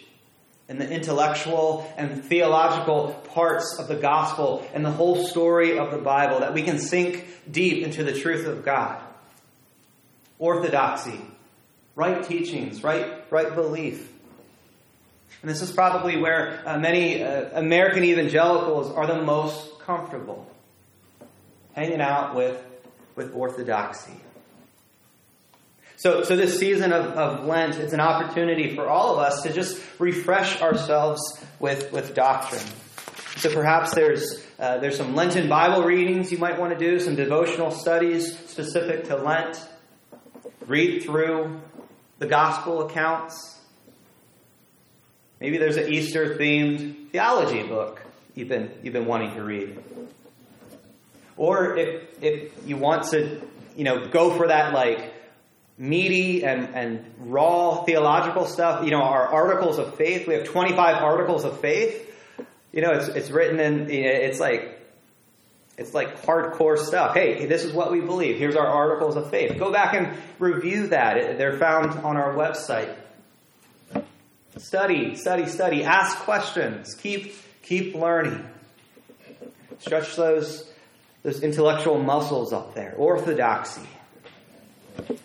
in 0.68 0.80
the 0.80 0.90
intellectual 0.90 1.92
and 1.98 2.24
theological 2.24 3.14
parts 3.34 3.78
of 3.80 3.88
the 3.88 3.96
gospel 3.96 4.68
and 4.74 4.84
the 4.84 4.92
whole 4.92 5.24
story 5.26 5.78
of 5.78 5.92
the 5.92 5.98
Bible, 5.98 6.40
that 6.40 6.54
we 6.54 6.64
can 6.64 6.80
sink 6.80 7.28
deep 7.50 7.84
into 7.84 8.04
the 8.04 8.14
truth 8.14 8.48
of 8.48 8.66
God. 8.66 9.00
Orthodoxy, 10.40 11.22
right 11.96 12.24
teachings, 12.24 12.84
right, 12.84 13.24
right 13.32 13.54
belief. 13.54 14.12
And 15.42 15.52
this 15.52 15.62
is 15.62 15.72
probably 15.72 16.18
where 16.18 16.64
uh, 16.66 16.80
many 16.80 17.24
uh, 17.24 17.50
American 17.54 18.04
evangelicals 18.04 18.92
are 18.92 19.06
the 19.06 19.22
most 19.22 19.80
comfortable, 19.82 20.52
hanging 21.74 22.02
out 22.02 22.36
with, 22.36 22.60
with 23.16 23.36
orthodoxy. 23.36 24.20
So, 25.98 26.24
so 26.24 26.36
this 26.36 26.60
season 26.60 26.92
of, 26.92 27.06
of 27.18 27.46
Lent, 27.46 27.76
it's 27.76 27.94
an 27.94 28.02
opportunity 28.02 28.76
for 28.76 28.88
all 28.88 29.14
of 29.14 29.20
us 29.20 29.44
to 29.44 29.54
just 29.54 29.82
refresh 29.98 30.62
ourselves 30.62 31.22
with, 31.60 31.92
with 31.92 32.14
doctrine. 32.14 32.66
So 33.38 33.54
perhaps 33.54 33.94
there's, 33.94 34.46
uh, 34.60 34.78
there's 34.80 34.98
some 34.98 35.16
Lenten 35.16 35.48
Bible 35.48 35.84
readings 35.84 36.32
you 36.32 36.38
might 36.38 36.60
want 36.60 36.78
to 36.78 36.80
do, 36.80 37.00
some 37.00 37.16
devotional 37.16 37.72
studies 37.72 38.38
specific 38.38 39.06
to 39.06 39.16
Lent. 39.18 39.62
Read 40.68 41.04
through 41.04 41.62
the 42.20 42.28
gospel 42.28 42.88
accounts. 42.88 43.60
Maybe 45.40 45.58
there's 45.58 45.78
an 45.78 45.92
Easter 45.92 46.36
themed 46.36 47.12
theology 47.12 47.64
book 47.64 48.02
you've 48.36 48.48
been, 48.48 48.72
you've 48.84 48.94
been 48.94 49.06
wanting 49.06 49.34
to 49.36 49.44
read. 49.44 49.78
Or 51.38 51.76
if, 51.78 52.04
if 52.22 52.68
you 52.68 52.78
want 52.78 53.12
to, 53.12 53.42
you 53.76 53.84
know, 53.84 54.08
go 54.08 54.36
for 54.38 54.48
that 54.48 54.74
like 54.74 55.14
meaty 55.78 56.44
and, 56.44 56.74
and 56.76 57.06
raw 57.20 57.84
theological 57.84 58.46
stuff. 58.46 58.86
You 58.86 58.92
know, 58.92 59.02
our 59.02 59.28
articles 59.28 59.78
of 59.78 59.96
faith, 59.96 60.28
we 60.28 60.36
have 60.36 60.46
25 60.46 61.04
articles 61.04 61.44
of 61.44 61.60
faith. 61.60 62.02
You 62.72 62.82
know, 62.82 62.92
it's, 62.92 63.08
it's 63.08 63.30
written 63.30 63.60
in, 63.60 63.90
it's 63.90 64.40
like, 64.40 64.72
it's 65.78 65.94
like 65.94 66.22
hardcore 66.24 66.78
stuff. 66.78 67.14
Hey, 67.14 67.46
this 67.46 67.64
is 67.64 67.74
what 67.74 67.92
we 67.92 68.00
believe. 68.00 68.38
Here's 68.38 68.56
our 68.56 68.68
articles 68.68 69.18
of 69.18 69.30
faith. 69.30 69.58
Go 69.60 69.72
back 69.72 69.94
and 69.94 70.18
review 70.40 70.88
that. 70.88 71.38
They're 71.38 71.58
found 71.58 72.00
on 72.00 72.16
our 72.16 72.34
website. 72.34 72.96
Study, 74.58 75.16
study, 75.16 75.48
study. 75.48 75.84
Ask 75.84 76.18
questions. 76.20 76.96
Keep, 76.96 77.36
keep 77.62 77.94
learning. 77.94 78.46
Stretch 79.80 80.16
those, 80.16 80.72
those 81.24 81.44
intellectual 81.44 82.00
muscles 82.00 82.54
up 82.54 82.74
there. 82.74 82.94
Orthodoxy. 82.98 83.82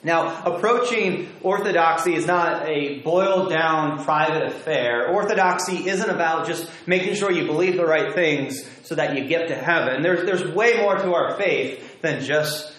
Now, 0.02 0.42
approaching 0.44 1.28
orthodoxy 1.42 2.14
is 2.14 2.26
not 2.26 2.66
a 2.66 3.00
boiled 3.00 3.50
down 3.50 4.02
private 4.02 4.46
affair. 4.46 5.08
Orthodoxy 5.08 5.88
isn't 5.88 6.08
about 6.08 6.46
just 6.46 6.68
making 6.86 7.14
sure 7.14 7.30
you 7.30 7.46
believe 7.46 7.76
the 7.76 7.84
right 7.84 8.14
things 8.14 8.66
so 8.82 8.94
that 8.94 9.16
you 9.16 9.26
get 9.26 9.48
to 9.48 9.54
heaven. 9.54 10.02
There's, 10.02 10.24
there's 10.24 10.54
way 10.54 10.78
more 10.78 10.96
to 10.96 11.14
our 11.14 11.36
faith 11.36 12.00
than 12.00 12.24
just 12.24 12.72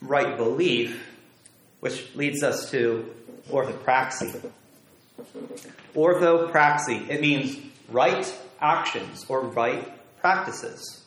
right 0.00 0.36
belief, 0.36 1.06
which 1.80 2.14
leads 2.16 2.42
us 2.42 2.70
to 2.72 3.14
orthopraxy. 3.48 4.50
Orthopraxy, 5.94 7.08
it 7.08 7.20
means 7.20 7.56
right 7.88 8.32
actions 8.60 9.24
or 9.28 9.40
right 9.40 9.88
practices. 10.20 11.04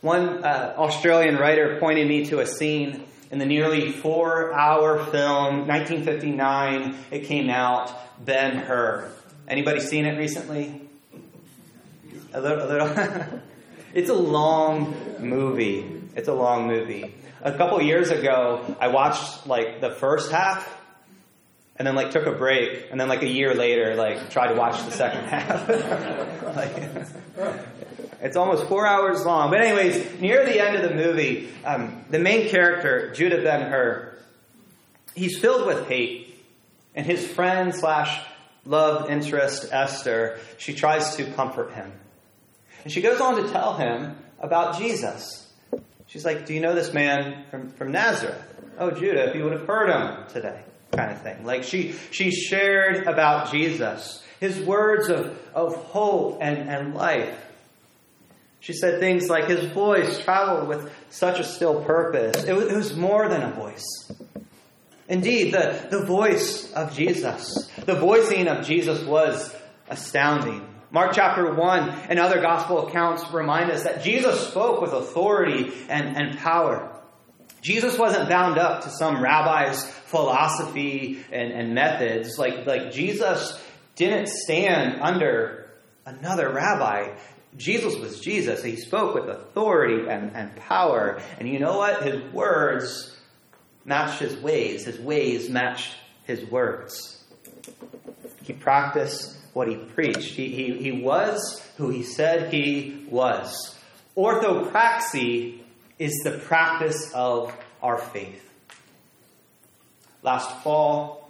One 0.00 0.44
uh, 0.44 0.74
Australian 0.76 1.36
writer 1.36 1.78
pointed 1.78 2.08
me 2.08 2.26
to 2.26 2.40
a 2.40 2.46
scene 2.46 3.04
in 3.32 3.38
the 3.38 3.46
nearly 3.46 3.90
four 3.90 4.52
hour 4.52 5.04
film, 5.06 5.66
1959, 5.66 6.94
it 7.10 7.24
came 7.24 7.48
out, 7.48 7.90
Ben 8.24 8.58
Hur. 8.58 9.10
Anybody 9.48 9.80
seen 9.80 10.04
it 10.04 10.18
recently? 10.18 10.82
A 12.34 12.40
little, 12.40 12.64
a 12.64 12.68
little. 12.68 13.40
it's 13.94 14.10
a 14.10 14.14
long 14.14 14.94
movie. 15.18 16.02
It's 16.14 16.28
a 16.28 16.34
long 16.34 16.66
movie. 16.66 17.14
A 17.40 17.52
couple 17.52 17.80
years 17.82 18.10
ago, 18.10 18.76
I 18.78 18.88
watched 18.88 19.46
like 19.46 19.80
the 19.80 19.90
first 19.90 20.30
half 20.30 20.80
and 21.76 21.88
then 21.88 21.94
like 21.94 22.10
took 22.10 22.26
a 22.26 22.32
break 22.32 22.88
and 22.90 23.00
then 23.00 23.08
like 23.08 23.22
a 23.22 23.28
year 23.28 23.54
later 23.54 23.94
like 23.96 24.30
tried 24.30 24.48
to 24.48 24.54
watch 24.54 24.84
the 24.84 24.90
second 24.90 25.24
half 25.28 25.68
like, 26.56 27.91
it's 28.22 28.36
almost 28.36 28.64
four 28.68 28.86
hours 28.86 29.24
long. 29.24 29.50
But 29.50 29.60
anyways 29.60 30.20
near 30.20 30.44
the 30.44 30.60
end 30.60 30.76
of 30.76 30.88
the 30.88 30.94
movie 30.94 31.48
um, 31.64 32.04
the 32.10 32.18
main 32.18 32.48
character 32.48 33.12
judah 33.12 33.42
ben-hur 33.42 34.16
he's 35.14 35.38
filled 35.38 35.66
with 35.66 35.86
hate. 35.88 36.28
And 36.94 37.06
his 37.06 37.26
friend 37.26 37.74
slash 37.74 38.22
love 38.64 39.10
interest 39.10 39.72
esther 39.72 40.38
she 40.58 40.74
tries 40.74 41.16
to 41.16 41.24
comfort 41.32 41.72
him. 41.72 41.92
And 42.84 42.92
she 42.92 43.00
goes 43.02 43.20
on 43.20 43.42
to 43.42 43.48
tell 43.50 43.74
him 43.74 44.16
about 44.40 44.78
jesus. 44.78 45.50
She's 46.06 46.24
like 46.24 46.46
do 46.46 46.54
you 46.54 46.60
know 46.60 46.74
this 46.74 46.92
man 46.92 47.44
from, 47.50 47.70
from 47.70 47.92
nazareth? 47.92 48.42
Oh 48.78 48.90
judah 48.90 49.28
if 49.28 49.36
you 49.36 49.44
would 49.44 49.52
have 49.52 49.66
heard 49.66 49.90
him 49.90 50.26
today 50.28 50.62
kind 50.92 51.10
of 51.10 51.20
thing. 51.22 51.44
Like 51.44 51.64
she, 51.64 51.94
she 52.10 52.30
shared 52.30 53.06
about 53.06 53.50
Jesus, 53.50 54.22
his 54.40 54.60
words 54.60 55.08
of, 55.08 55.38
of 55.54 55.74
hope 55.74 56.38
and, 56.40 56.68
and 56.68 56.94
life. 56.94 57.34
She 58.62 58.74
said 58.74 59.00
things 59.00 59.28
like 59.28 59.48
his 59.48 59.72
voice 59.72 60.22
traveled 60.22 60.68
with 60.68 60.94
such 61.10 61.40
a 61.40 61.44
still 61.44 61.82
purpose. 61.84 62.44
It 62.44 62.52
was, 62.52 62.96
more 62.96 63.28
than 63.28 63.42
a 63.42 63.50
voice. 63.50 64.12
Indeed, 65.08 65.52
the, 65.52 65.84
the 65.90 66.04
voice 66.04 66.72
of 66.72 66.94
Jesus, 66.94 67.68
the 67.86 67.96
voicing 67.96 68.46
of 68.46 68.64
Jesus 68.64 69.02
was 69.02 69.52
astounding. 69.90 70.64
Mark 70.92 71.10
chapter 71.12 71.52
1 71.52 71.88
and 72.08 72.20
other 72.20 72.40
gospel 72.40 72.86
accounts 72.86 73.28
remind 73.32 73.72
us 73.72 73.82
that 73.82 74.04
Jesus 74.04 74.46
spoke 74.46 74.80
with 74.80 74.92
authority 74.92 75.72
and, 75.88 76.16
and 76.16 76.38
power. 76.38 76.88
Jesus 77.62 77.98
wasn't 77.98 78.28
bound 78.28 78.58
up 78.58 78.84
to 78.84 78.90
some 78.90 79.20
rabbi's 79.20 79.84
philosophy 79.84 81.24
and, 81.32 81.50
and 81.50 81.74
methods. 81.74 82.38
Like, 82.38 82.64
like 82.64 82.92
Jesus 82.92 83.60
didn't 83.96 84.28
stand 84.28 85.00
under 85.00 85.62
another 86.06 86.52
rabbi. 86.52 87.16
Jesus 87.56 87.96
was 87.96 88.20
Jesus. 88.20 88.62
He 88.62 88.76
spoke 88.76 89.14
with 89.14 89.28
authority 89.28 90.08
and, 90.08 90.34
and 90.34 90.54
power. 90.56 91.20
And 91.38 91.48
you 91.48 91.58
know 91.58 91.78
what? 91.78 92.02
His 92.02 92.22
words 92.32 93.14
matched 93.84 94.20
his 94.20 94.36
ways. 94.36 94.84
His 94.84 94.98
ways 94.98 95.50
matched 95.50 95.94
his 96.24 96.44
words. 96.44 97.22
He 98.42 98.52
practiced 98.52 99.36
what 99.52 99.68
he 99.68 99.76
preached. 99.76 100.34
He, 100.34 100.48
he, 100.48 100.78
he 100.78 100.92
was 100.92 101.62
who 101.76 101.90
he 101.90 102.02
said 102.02 102.52
he 102.52 103.06
was. 103.10 103.78
Orthopraxy 104.16 105.60
is 105.98 106.12
the 106.24 106.38
practice 106.38 107.12
of 107.14 107.54
our 107.82 107.98
faith. 107.98 108.48
Last 110.22 110.50
fall 110.62 111.21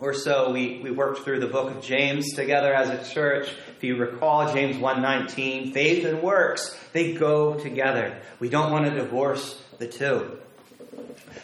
or 0.00 0.12
so, 0.12 0.50
we, 0.50 0.80
we 0.82 0.90
worked 0.90 1.20
through 1.20 1.40
the 1.40 1.46
book 1.46 1.70
of 1.70 1.82
James 1.82 2.32
together 2.34 2.74
as 2.74 2.90
a 2.90 3.14
church. 3.14 3.48
If 3.76 3.84
you 3.84 3.96
recall, 3.96 4.52
James 4.52 4.76
1.19, 4.76 5.72
faith 5.72 6.04
and 6.04 6.20
works, 6.20 6.78
they 6.92 7.14
go 7.14 7.54
together. 7.54 8.18
We 8.40 8.48
don't 8.48 8.72
want 8.72 8.86
to 8.86 8.90
divorce 8.90 9.62
the 9.78 9.86
two. 9.86 10.38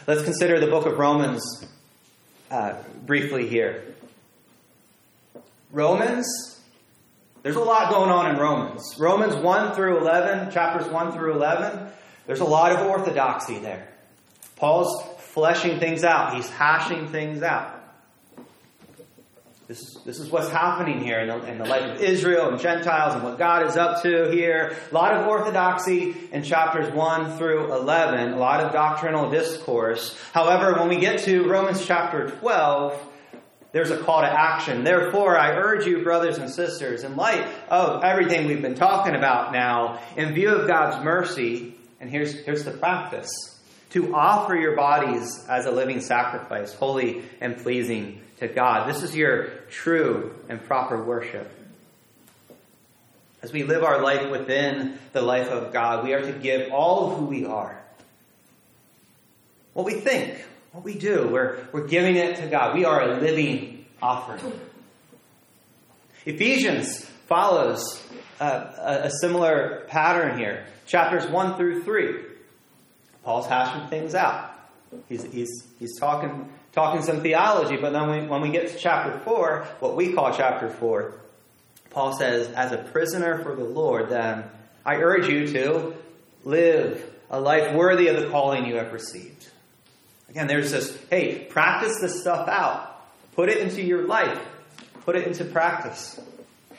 Let's 0.07 0.23
consider 0.23 0.59
the 0.59 0.66
book 0.66 0.87
of 0.87 0.99
Romans 0.99 1.42
uh, 2.50 2.75
briefly 3.07 3.47
here. 3.47 3.85
Romans, 5.71 6.61
there's 7.42 7.57
a 7.57 7.61
lot 7.61 7.92
going 7.92 8.11
on 8.11 8.35
in 8.35 8.37
Romans. 8.37 8.97
Romans 8.99 9.37
1 9.37 9.75
through 9.75 9.99
11, 9.99 10.50
chapters 10.50 10.90
1 10.90 11.12
through 11.12 11.35
11, 11.35 11.88
there's 12.26 12.40
a 12.40 12.45
lot 12.45 12.73
of 12.73 12.87
orthodoxy 12.87 13.59
there. 13.59 13.87
Paul's 14.57 15.02
fleshing 15.19 15.78
things 15.78 16.02
out, 16.02 16.35
he's 16.35 16.50
hashing 16.50 17.09
things 17.09 17.42
out. 17.42 17.79
This 19.70 19.82
is, 19.82 19.94
this 20.04 20.18
is 20.18 20.30
what's 20.32 20.48
happening 20.48 21.00
here 21.00 21.20
in 21.20 21.28
the, 21.28 21.48
in 21.48 21.58
the 21.58 21.64
life 21.64 21.94
of 21.94 22.02
Israel 22.02 22.48
and 22.48 22.58
Gentiles 22.58 23.14
and 23.14 23.22
what 23.22 23.38
God 23.38 23.64
is 23.68 23.76
up 23.76 24.02
to 24.02 24.28
here. 24.28 24.74
A 24.90 24.92
lot 24.92 25.14
of 25.14 25.28
orthodoxy 25.28 26.12
in 26.32 26.42
chapters 26.42 26.92
1 26.92 27.38
through 27.38 27.72
11, 27.72 28.32
a 28.32 28.36
lot 28.36 28.64
of 28.64 28.72
doctrinal 28.72 29.30
discourse. 29.30 30.18
However, 30.32 30.76
when 30.80 30.88
we 30.88 30.98
get 30.98 31.20
to 31.20 31.48
Romans 31.48 31.86
chapter 31.86 32.30
12, 32.30 33.00
there's 33.70 33.92
a 33.92 33.98
call 33.98 34.22
to 34.22 34.26
action. 34.26 34.82
Therefore, 34.82 35.38
I 35.38 35.52
urge 35.52 35.86
you, 35.86 36.02
brothers 36.02 36.38
and 36.38 36.50
sisters, 36.50 37.04
in 37.04 37.14
light 37.14 37.46
of 37.68 38.02
everything 38.02 38.48
we've 38.48 38.62
been 38.62 38.74
talking 38.74 39.14
about 39.14 39.52
now, 39.52 40.00
in 40.16 40.34
view 40.34 40.48
of 40.48 40.66
God's 40.66 41.04
mercy, 41.04 41.76
and 42.00 42.10
here's, 42.10 42.32
here's 42.44 42.64
the 42.64 42.72
practice 42.72 43.30
to 43.90 44.16
offer 44.16 44.56
your 44.56 44.74
bodies 44.74 45.44
as 45.48 45.66
a 45.66 45.70
living 45.70 46.00
sacrifice, 46.00 46.74
holy 46.74 47.22
and 47.40 47.56
pleasing 47.56 48.20
to 48.40 48.49
God. 48.49 48.88
This 48.88 49.02
is 49.02 49.14
your 49.14 49.49
true 49.70 50.35
and 50.49 50.62
proper 50.62 51.02
worship. 51.02 51.50
As 53.42 53.52
we 53.52 53.62
live 53.62 53.85
our 53.85 54.02
life 54.02 54.30
within 54.30 54.99
the 55.12 55.23
life 55.23 55.49
of 55.49 55.73
God, 55.73 56.04
we 56.04 56.12
are 56.12 56.20
to 56.20 56.32
give 56.32 56.73
all 56.73 57.11
of 57.11 57.18
who 57.18 57.26
we 57.26 57.47
are. 57.47 57.80
What 59.73 59.87
we 59.87 59.94
think, 59.94 60.44
what 60.73 60.85
we 60.85 60.94
do, 60.94 61.28
we're, 61.28 61.66
we're 61.73 61.87
giving 61.87 62.16
it 62.16 62.37
to 62.37 62.49
God. 62.49 62.75
We 62.75 62.85
are 62.85 63.02
a 63.02 63.20
living 63.20 63.87
offering. 64.02 64.59
Ephesians 66.26 67.04
follows 67.26 68.02
uh, 68.40 69.00
a, 69.04 69.11
similar 69.20 69.85
pattern 69.88 70.38
here. 70.38 70.66
Chapters 70.87 71.26
1 71.30 71.56
through 71.56 71.82
3. 71.82 72.14
Paul's 73.23 73.47
hashing 73.47 73.88
things 73.88 74.14
out. 74.14 74.50
He's, 75.09 75.23
he's, 75.25 75.64
he's 75.78 75.99
talking, 75.99 76.50
talking 76.72 77.02
some 77.02 77.22
theology, 77.22 77.76
but 77.76 77.92
then 77.92 78.10
we, 78.10 78.26
when 78.26 78.40
we 78.40 78.50
get 78.50 78.70
to 78.70 78.78
chapter 78.78 79.18
4, 79.20 79.66
what 79.80 79.96
we 79.96 80.12
call 80.12 80.34
chapter 80.34 80.68
4, 80.68 81.14
Paul 81.90 82.16
says, 82.16 82.48
As 82.48 82.72
a 82.72 82.78
prisoner 82.78 83.42
for 83.42 83.54
the 83.56 83.64
Lord, 83.64 84.08
then 84.08 84.44
I 84.84 84.96
urge 84.96 85.28
you 85.28 85.48
to 85.48 85.94
live 86.44 87.04
a 87.30 87.40
life 87.40 87.74
worthy 87.74 88.08
of 88.08 88.20
the 88.20 88.28
calling 88.28 88.66
you 88.66 88.76
have 88.76 88.92
received. 88.92 89.48
Again, 90.30 90.46
there's 90.46 90.70
this 90.70 90.96
hey, 91.10 91.40
practice 91.40 92.00
this 92.00 92.20
stuff 92.20 92.48
out, 92.48 93.04
put 93.34 93.48
it 93.48 93.58
into 93.58 93.82
your 93.82 94.06
life, 94.06 94.38
put 95.04 95.16
it 95.16 95.26
into 95.26 95.44
practice. 95.44 96.20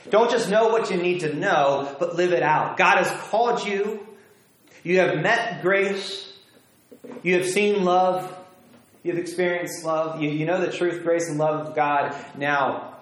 Don't 0.10 0.32
just 0.32 0.50
know 0.50 0.70
what 0.70 0.90
you 0.90 0.98
need 0.98 1.20
to 1.22 1.34
know, 1.34 1.96
but 2.00 2.16
live 2.16 2.34
it 2.34 2.42
out. 2.42 2.78
God 2.78 2.98
has 2.98 3.12
called 3.30 3.66
you. 3.66 4.06
You 4.84 5.00
have 5.00 5.22
met 5.22 5.62
grace. 5.62 6.32
You 7.22 7.38
have 7.38 7.48
seen 7.48 7.84
love. 7.84 8.36
You've 9.04 9.18
experienced 9.18 9.84
love. 9.84 10.22
You, 10.22 10.30
you 10.30 10.46
know 10.46 10.64
the 10.64 10.72
truth, 10.72 11.04
grace, 11.04 11.28
and 11.28 11.38
love 11.38 11.68
of 11.68 11.76
God. 11.76 12.16
Now, 12.38 12.96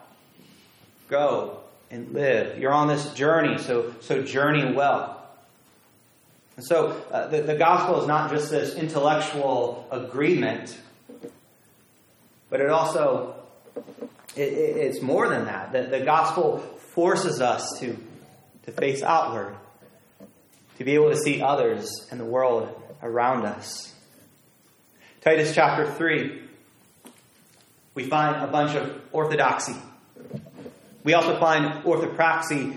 go 1.09 1.59
and 1.91 2.13
live. 2.13 2.57
You're 2.57 2.73
on 2.73 2.87
this 2.87 3.13
journey, 3.13 3.57
so, 3.57 3.93
so 4.01 4.21
journey 4.21 4.73
well. 4.73 5.15
And 6.55 6.65
so 6.65 7.01
uh, 7.11 7.27
the, 7.27 7.41
the 7.41 7.55
gospel 7.55 8.01
is 8.01 8.07
not 8.07 8.31
just 8.31 8.51
this 8.51 8.75
intellectual 8.75 9.87
agreement, 9.91 10.77
but 12.49 12.61
it 12.61 12.69
also 12.69 13.35
it, 14.35 14.53
it, 14.53 14.77
it's 14.77 15.01
more 15.01 15.27
than 15.27 15.45
that. 15.45 15.71
The, 15.71 15.83
the 15.83 15.99
gospel 16.01 16.59
forces 16.93 17.41
us 17.41 17.79
to, 17.79 17.97
to 18.63 18.71
face 18.71 19.03
outward, 19.03 19.55
to 20.77 20.83
be 20.83 20.93
able 20.93 21.09
to 21.11 21.17
see 21.17 21.41
others 21.41 22.07
and 22.11 22.19
the 22.19 22.25
world 22.25 22.69
around 23.01 23.45
us. 23.45 23.93
Titus 25.29 25.53
chapter 25.53 25.85
3, 25.85 26.41
we 27.93 28.05
find 28.05 28.43
a 28.43 28.47
bunch 28.47 28.75
of 28.75 28.99
orthodoxy. 29.11 29.75
We 31.03 31.13
also 31.13 31.39
find 31.39 31.83
orthopraxy 31.83 32.75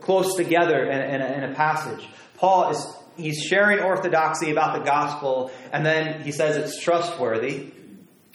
close 0.00 0.36
together 0.36 0.84
in, 0.84 1.00
in, 1.00 1.20
a, 1.20 1.26
in 1.26 1.50
a 1.50 1.54
passage. 1.56 2.08
Paul 2.36 2.70
is 2.70 2.86
he's 3.16 3.42
sharing 3.42 3.80
orthodoxy 3.80 4.52
about 4.52 4.78
the 4.78 4.84
gospel, 4.84 5.50
and 5.72 5.84
then 5.84 6.22
he 6.22 6.30
says 6.30 6.56
it's 6.56 6.80
trustworthy. 6.80 7.72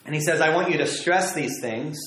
And 0.05 0.13
he 0.13 0.19
says, 0.19 0.41
I 0.41 0.53
want 0.53 0.69
you 0.71 0.79
to 0.79 0.85
stress 0.85 1.33
these 1.33 1.61
things 1.61 1.97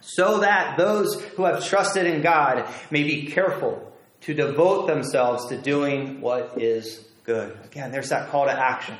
so 0.00 0.40
that 0.40 0.76
those 0.76 1.22
who 1.36 1.44
have 1.44 1.64
trusted 1.64 2.04
in 2.04 2.20
God 2.20 2.68
may 2.90 3.04
be 3.04 3.26
careful 3.26 3.96
to 4.22 4.34
devote 4.34 4.88
themselves 4.88 5.46
to 5.50 5.56
doing 5.56 6.20
what 6.20 6.60
is 6.60 7.06
good. 7.22 7.56
Again, 7.66 7.92
there's 7.92 8.08
that 8.08 8.30
call 8.30 8.46
to 8.46 8.50
action. 8.50 8.96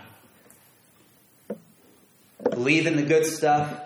Believe 2.43 2.87
in 2.87 2.97
the 2.97 3.03
good 3.03 3.27
stuff, 3.27 3.81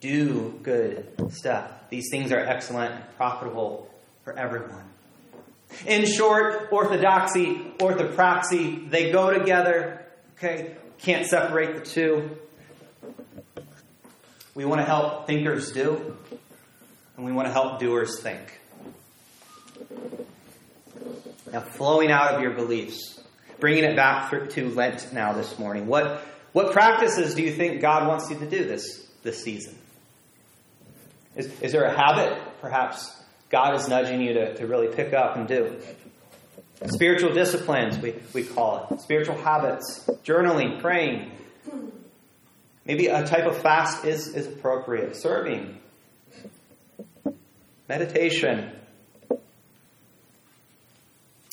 do 0.00 0.58
good 0.62 1.32
stuff. 1.32 1.70
These 1.90 2.08
things 2.10 2.32
are 2.32 2.38
excellent 2.38 2.94
and 2.94 3.16
profitable 3.16 3.90
for 4.24 4.38
everyone. 4.38 4.84
In 5.86 6.06
short, 6.06 6.68
orthodoxy, 6.70 7.72
orthopraxy, 7.78 8.90
they 8.90 9.10
go 9.10 9.32
together. 9.32 10.04
Okay? 10.36 10.76
Can't 10.98 11.26
separate 11.26 11.74
the 11.74 11.80
two. 11.80 12.38
We 14.54 14.64
want 14.64 14.80
to 14.80 14.84
help 14.84 15.26
thinkers 15.26 15.72
do, 15.72 16.16
and 17.16 17.24
we 17.24 17.32
want 17.32 17.46
to 17.46 17.52
help 17.52 17.78
doers 17.78 18.20
think. 18.20 18.60
Now, 21.52 21.60
flowing 21.60 22.10
out 22.10 22.34
of 22.34 22.42
your 22.42 22.50
beliefs, 22.50 23.20
bringing 23.60 23.84
it 23.84 23.96
back 23.96 24.30
to 24.50 24.68
Lent 24.70 25.12
now 25.12 25.32
this 25.32 25.58
morning. 25.58 25.86
What, 25.86 26.20
what 26.52 26.72
practices 26.72 27.34
do 27.34 27.42
you 27.42 27.52
think 27.52 27.80
God 27.80 28.06
wants 28.06 28.30
you 28.30 28.38
to 28.38 28.48
do 28.48 28.64
this, 28.64 29.06
this 29.22 29.42
season? 29.42 29.76
Is, 31.36 31.46
is 31.60 31.72
there 31.72 31.84
a 31.84 31.96
habit, 31.96 32.38
perhaps, 32.60 33.14
God 33.50 33.74
is 33.76 33.88
nudging 33.88 34.20
you 34.20 34.34
to, 34.34 34.54
to 34.56 34.66
really 34.66 34.88
pick 34.88 35.14
up 35.14 35.36
and 35.36 35.48
do. 35.48 35.80
Spiritual 36.86 37.32
disciplines, 37.32 37.98
we, 37.98 38.14
we 38.32 38.44
call 38.44 38.88
it. 38.90 39.00
Spiritual 39.00 39.36
habits, 39.36 40.04
journaling, 40.24 40.80
praying. 40.80 41.32
Maybe 42.84 43.06
a 43.06 43.26
type 43.26 43.46
of 43.46 43.58
fast 43.58 44.04
is, 44.04 44.28
is 44.34 44.46
appropriate. 44.46 45.16
Serving, 45.16 45.78
meditation. 47.88 48.72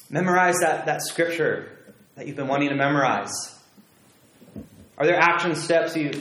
Memorize 0.10 0.56
that, 0.62 0.86
that 0.86 1.02
scripture 1.02 1.78
that 2.16 2.28
you've 2.28 2.36
been 2.36 2.48
wanting 2.48 2.70
to 2.70 2.76
memorize. 2.76 3.55
Are 4.98 5.06
there 5.06 5.20
action 5.20 5.56
steps 5.56 5.96
you 5.96 6.12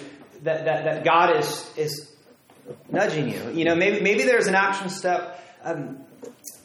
that, 0.42 0.64
that, 0.64 0.84
that 0.84 1.04
God 1.04 1.36
is, 1.36 1.72
is 1.76 2.12
nudging 2.90 3.28
you? 3.28 3.50
You 3.52 3.64
know, 3.64 3.74
maybe, 3.74 4.00
maybe 4.00 4.24
there's 4.24 4.46
an 4.46 4.54
action 4.54 4.88
step 4.88 5.40
um, 5.62 6.04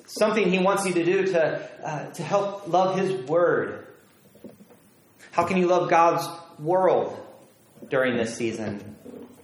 something 0.08 0.52
He 0.52 0.60
wants 0.60 0.86
you 0.86 0.94
to 0.94 1.04
do 1.06 1.28
to, 1.28 1.70
uh, 1.84 2.12
to 2.12 2.24
help 2.24 2.68
love 2.68 2.98
His 2.98 3.28
Word. 3.28 3.88
How 5.32 5.46
can 5.46 5.58
you 5.58 5.68
love 5.68 5.90
God's 5.90 6.28
world 6.58 7.18
during 7.90 8.18
this 8.18 8.36
season? 8.36 8.96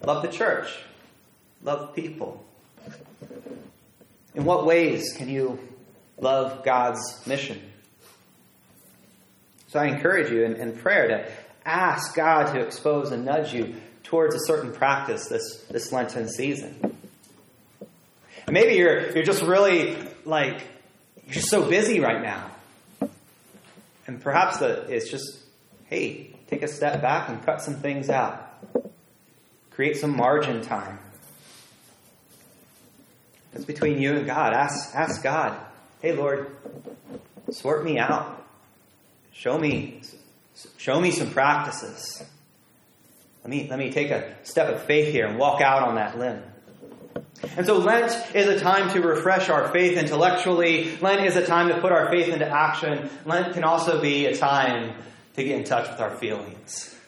Love 0.03 0.23
the 0.23 0.29
church, 0.29 0.67
love 1.63 1.95
people. 1.95 2.43
In 4.33 4.43
what 4.43 4.65
ways 4.65 5.13
can 5.15 5.29
you 5.29 5.59
love 6.19 6.65
God's 6.65 7.25
mission? 7.25 7.61
So 9.67 9.79
I 9.79 9.85
encourage 9.85 10.31
you 10.31 10.43
in, 10.43 10.55
in 10.55 10.73
prayer 10.73 11.07
to 11.07 11.31
ask 11.65 12.15
God 12.15 12.53
to 12.53 12.59
expose 12.59 13.11
and 13.11 13.25
nudge 13.25 13.53
you 13.53 13.75
towards 14.03 14.35
a 14.35 14.39
certain 14.45 14.71
practice 14.71 15.27
this, 15.27 15.65
this 15.69 15.91
Lenten 15.91 16.29
season. 16.29 16.95
Maybe 18.49 18.75
you're, 18.75 19.11
you're 19.11 19.23
just 19.23 19.41
really 19.41 19.97
like, 20.23 20.61
you're 21.27 21.41
so 21.41 21.67
busy 21.67 21.99
right 21.99 22.21
now. 22.21 22.51
And 24.07 24.21
perhaps 24.21 24.59
the, 24.59 24.85
it's 24.93 25.09
just, 25.09 25.39
hey, 25.85 26.35
take 26.47 26.61
a 26.61 26.67
step 26.67 27.01
back 27.01 27.29
and 27.29 27.43
cut 27.43 27.61
some 27.61 27.75
things 27.75 28.09
out. 28.09 28.41
Create 29.71 29.97
some 29.97 30.15
margin 30.15 30.61
time. 30.61 30.99
It's 33.53 33.65
between 33.65 33.99
you 33.99 34.15
and 34.15 34.25
God. 34.27 34.53
Ask, 34.53 34.93
ask 34.93 35.23
God, 35.23 35.57
hey, 36.01 36.11
Lord, 36.11 36.55
sort 37.49 37.83
me 37.83 37.97
out. 37.97 38.45
Show 39.33 39.57
me, 39.57 40.01
show 40.77 40.99
me 40.99 41.11
some 41.11 41.31
practices. 41.31 42.23
Let 43.43 43.49
me, 43.49 43.67
let 43.69 43.77
me 43.77 43.91
take 43.91 44.09
a 44.09 44.35
step 44.43 44.73
of 44.73 44.83
faith 44.83 45.11
here 45.11 45.27
and 45.27 45.37
walk 45.37 45.61
out 45.61 45.83
on 45.83 45.95
that 45.95 46.17
limb. 46.17 46.41
And 47.57 47.65
so 47.65 47.77
Lent 47.77 48.35
is 48.35 48.47
a 48.47 48.59
time 48.59 48.91
to 48.93 49.01
refresh 49.01 49.49
our 49.49 49.71
faith 49.71 49.97
intellectually. 49.97 50.97
Lent 50.97 51.25
is 51.25 51.35
a 51.35 51.45
time 51.45 51.69
to 51.69 51.79
put 51.79 51.91
our 51.91 52.09
faith 52.09 52.27
into 52.27 52.47
action. 52.47 53.09
Lent 53.25 53.53
can 53.53 53.63
also 53.63 54.01
be 54.01 54.25
a 54.25 54.35
time 54.35 54.95
to 55.35 55.43
get 55.43 55.57
in 55.57 55.63
touch 55.63 55.89
with 55.89 55.99
our 55.99 56.15
feelings. 56.17 56.91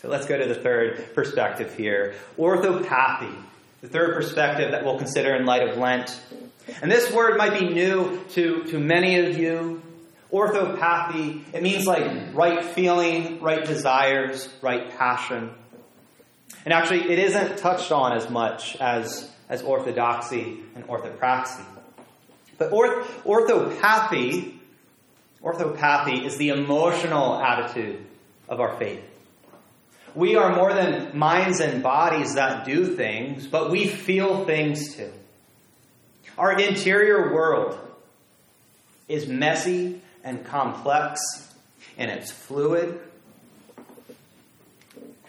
So 0.00 0.08
let's 0.08 0.24
go 0.24 0.38
to 0.38 0.46
the 0.46 0.54
third 0.54 1.14
perspective 1.14 1.74
here 1.74 2.14
orthopathy, 2.38 3.34
the 3.82 3.88
third 3.88 4.14
perspective 4.14 4.70
that 4.70 4.82
we'll 4.82 4.96
consider 4.96 5.36
in 5.36 5.44
light 5.44 5.68
of 5.68 5.76
Lent. 5.76 6.18
And 6.80 6.90
this 6.90 7.12
word 7.12 7.36
might 7.36 7.58
be 7.58 7.68
new 7.68 8.24
to, 8.30 8.64
to 8.64 8.78
many 8.78 9.18
of 9.18 9.36
you. 9.36 9.82
Orthopathy, 10.32 11.44
it 11.52 11.62
means 11.62 11.86
like 11.86 12.34
right 12.34 12.64
feeling, 12.64 13.40
right 13.40 13.64
desires, 13.64 14.48
right 14.62 14.96
passion. 14.96 15.50
And 16.64 16.72
actually, 16.74 17.10
it 17.10 17.18
isn't 17.18 17.58
touched 17.58 17.90
on 17.90 18.12
as 18.12 18.28
much 18.30 18.76
as, 18.76 19.28
as 19.48 19.62
orthodoxy 19.62 20.60
and 20.74 20.86
orthopraxy. 20.86 21.64
But 22.58 22.72
orth, 22.72 23.24
orthopathy, 23.24 24.60
orthopathy 25.42 26.24
is 26.26 26.36
the 26.36 26.50
emotional 26.50 27.40
attitude 27.40 28.04
of 28.48 28.60
our 28.60 28.76
faith. 28.76 29.02
We 30.14 30.36
are 30.36 30.54
more 30.54 30.74
than 30.74 31.16
minds 31.16 31.60
and 31.60 31.82
bodies 31.82 32.34
that 32.34 32.64
do 32.64 32.94
things, 32.96 33.46
but 33.46 33.70
we 33.70 33.86
feel 33.86 34.44
things 34.44 34.94
too. 34.94 35.12
Our 36.36 36.58
interior 36.58 37.32
world 37.32 37.78
is 39.08 39.26
messy 39.26 40.00
and 40.24 40.44
complex, 40.44 41.20
and 41.96 42.10
it's 42.10 42.30
fluid. 42.30 43.00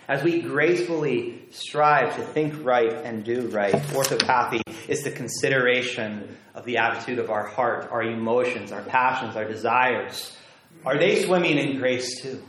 As 0.08 0.24
we 0.24 0.42
gracefully 0.42 1.42
strive 1.52 2.16
to 2.18 2.22
think 2.22 2.66
right 2.66 2.92
and 2.92 3.24
do 3.24 3.48
right, 3.48 3.74
orthopathy 3.96 4.62
is 4.88 5.04
the 5.04 5.12
consideration 5.12 6.38
of 6.54 6.66
the 6.66 6.78
attitude 6.78 7.20
of 7.20 7.30
our 7.30 7.46
heart, 7.46 7.90
our 7.92 8.04
emotions, 8.04 8.72
our 8.72 8.82
passions, 8.82 9.36
our 9.36 9.46
desires. 9.46 10.36
Are 10.86 10.98
they 10.98 11.24
swimming 11.24 11.58
in 11.58 11.78
grace 11.78 12.22
too? 12.22 12.44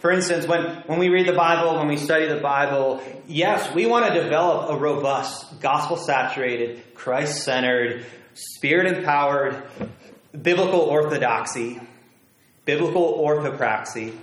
For 0.00 0.10
instance, 0.10 0.46
when, 0.46 0.82
when 0.86 0.98
we 0.98 1.08
read 1.08 1.26
the 1.26 1.32
Bible, 1.32 1.78
when 1.78 1.88
we 1.88 1.96
study 1.96 2.26
the 2.26 2.40
Bible, 2.40 3.02
yes, 3.26 3.74
we 3.74 3.86
want 3.86 4.12
to 4.12 4.20
develop 4.20 4.70
a 4.70 4.76
robust, 4.76 5.60
gospel 5.60 5.96
saturated, 5.96 6.94
Christ 6.94 7.42
centered, 7.44 8.04
spirit 8.34 8.86
empowered, 8.86 9.62
biblical 10.40 10.80
orthodoxy, 10.80 11.80
biblical 12.64 13.18
orthopraxy. 13.18 14.14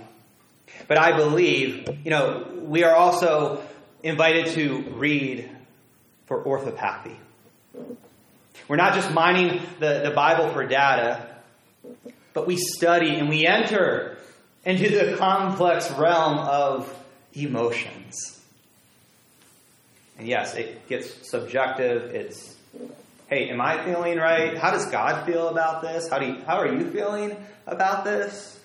But 0.88 0.98
I 0.98 1.16
believe, 1.16 1.88
you 2.04 2.10
know, 2.10 2.46
we 2.62 2.84
are 2.84 2.94
also 2.94 3.62
invited 4.02 4.54
to 4.54 4.82
read 4.94 5.48
for 6.26 6.42
orthopathy. 6.42 7.16
We're 8.68 8.76
not 8.76 8.94
just 8.94 9.10
mining 9.10 9.60
the, 9.80 10.02
the 10.04 10.10
Bible 10.10 10.50
for 10.50 10.66
data, 10.66 11.26
but 12.32 12.46
we 12.46 12.56
study 12.56 13.16
and 13.16 13.28
we 13.28 13.46
enter 13.46 14.18
into 14.64 14.88
the 14.88 15.16
complex 15.16 15.90
realm 15.92 16.38
of 16.38 16.94
emotions. 17.34 18.40
And 20.18 20.28
yes, 20.28 20.54
it 20.54 20.88
gets 20.88 21.28
subjective. 21.28 22.14
It's, 22.14 22.54
hey, 23.32 23.48
am 23.48 23.62
I 23.62 23.82
feeling 23.82 24.18
right? 24.18 24.58
How 24.58 24.72
does 24.72 24.84
God 24.90 25.24
feel 25.24 25.48
about 25.48 25.80
this? 25.80 26.06
How, 26.06 26.18
do 26.18 26.26
you, 26.26 26.42
how 26.44 26.56
are 26.56 26.70
you 26.70 26.90
feeling 26.90 27.34
about 27.66 28.04
this? 28.04 28.60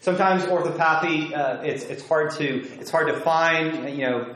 Sometimes 0.00 0.42
orthopathy, 0.42 1.32
uh, 1.32 1.62
it's, 1.62 1.84
it's, 1.84 2.04
hard 2.04 2.32
to, 2.32 2.66
it's 2.80 2.90
hard 2.90 3.06
to 3.06 3.20
find. 3.20 3.96
You 3.96 4.04
know, 4.04 4.34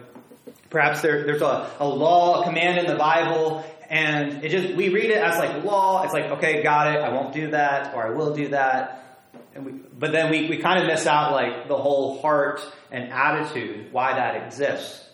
perhaps 0.70 1.00
there, 1.00 1.24
there's 1.24 1.42
a, 1.42 1.68
a 1.80 1.88
law, 1.88 2.42
a 2.42 2.44
command 2.44 2.78
in 2.78 2.86
the 2.86 2.94
Bible, 2.94 3.64
and 3.90 4.44
it 4.44 4.50
just 4.50 4.76
we 4.76 4.90
read 4.90 5.10
it 5.10 5.16
as 5.16 5.38
like 5.38 5.64
law. 5.64 6.04
It's 6.04 6.12
like, 6.12 6.26
okay, 6.36 6.62
got 6.62 6.94
it. 6.94 7.00
I 7.00 7.08
won't 7.08 7.34
do 7.34 7.50
that, 7.50 7.96
or 7.96 8.06
I 8.06 8.10
will 8.10 8.32
do 8.32 8.50
that. 8.50 9.28
And 9.56 9.66
we, 9.66 9.72
but 9.72 10.12
then 10.12 10.30
we, 10.30 10.48
we 10.48 10.58
kind 10.58 10.80
of 10.80 10.86
miss 10.86 11.04
out 11.08 11.32
like 11.32 11.66
the 11.66 11.76
whole 11.76 12.20
heart 12.20 12.60
and 12.92 13.12
attitude, 13.12 13.92
why 13.92 14.14
that 14.14 14.46
exists. 14.46 15.08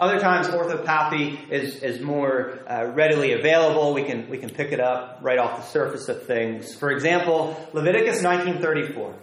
Other 0.00 0.18
times, 0.18 0.48
orthopathy 0.48 1.38
is, 1.50 1.82
is 1.82 2.00
more 2.00 2.58
uh, 2.68 2.90
readily 2.94 3.32
available. 3.32 3.94
We 3.94 4.04
can, 4.04 4.28
we 4.28 4.38
can 4.38 4.50
pick 4.50 4.72
it 4.72 4.80
up 4.80 5.20
right 5.22 5.38
off 5.38 5.60
the 5.60 5.66
surface 5.70 6.08
of 6.08 6.26
things. 6.26 6.74
For 6.74 6.90
example, 6.90 7.56
Leviticus 7.72 8.22
1934. 8.22 9.14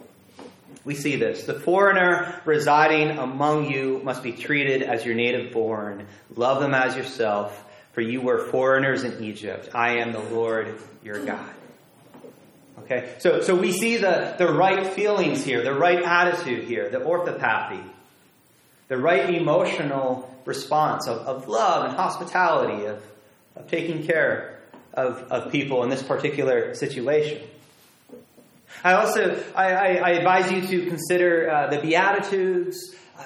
We 0.84 0.96
see 0.96 1.18
this. 1.18 1.44
The 1.44 1.60
foreigner 1.60 2.42
residing 2.46 3.18
among 3.18 3.70
you 3.72 4.02
must 4.04 4.24
be 4.24 4.32
treated 4.32 4.82
as 4.82 5.06
your 5.06 5.14
native 5.14 5.52
born. 5.52 6.08
Love 6.36 6.62
them 6.62 6.74
as 6.74 6.96
yourself, 6.96 7.66
for 7.92 8.02
you 8.02 8.22
were 8.22 8.48
foreigners 8.48 9.04
in 9.04 9.24
Egypt. 9.24 9.70
I 9.76 9.98
am 9.98 10.12
the 10.12 10.20
Lord 10.20 10.80
your 11.04 11.24
God. 11.24 11.54
Okay, 12.80 13.14
so, 13.20 13.42
so 13.42 13.56
we 13.56 13.72
see 13.72 13.98
the, 13.98 14.36
the 14.38 14.52
right 14.52 14.88
feelings 14.88 15.44
here, 15.44 15.64
the 15.64 15.74
right 15.74 16.04
attitude 16.04 16.64
here, 16.64 16.90
the 16.90 17.00
orthopathy, 17.00 17.84
the 18.92 18.98
right 18.98 19.34
emotional 19.34 20.30
response 20.44 21.08
of, 21.08 21.20
of 21.20 21.48
love 21.48 21.86
and 21.86 21.96
hospitality, 21.96 22.88
of, 22.88 23.02
of 23.56 23.66
taking 23.70 24.06
care 24.06 24.60
of, 24.94 25.32
of 25.32 25.50
people 25.50 25.84
in 25.84 25.90
this 25.90 26.04
particular 26.04 26.76
situation. 26.76 27.42
I 28.84 28.96
also 28.96 29.42
I, 29.56 29.72
I, 29.72 29.88
I 29.94 30.10
advise 30.10 30.52
you 30.52 30.68
to 30.68 30.90
consider 30.90 31.50
uh, 31.50 31.68
the 31.68 31.80
Beatitudes, 31.80 32.94
um, 33.18 33.26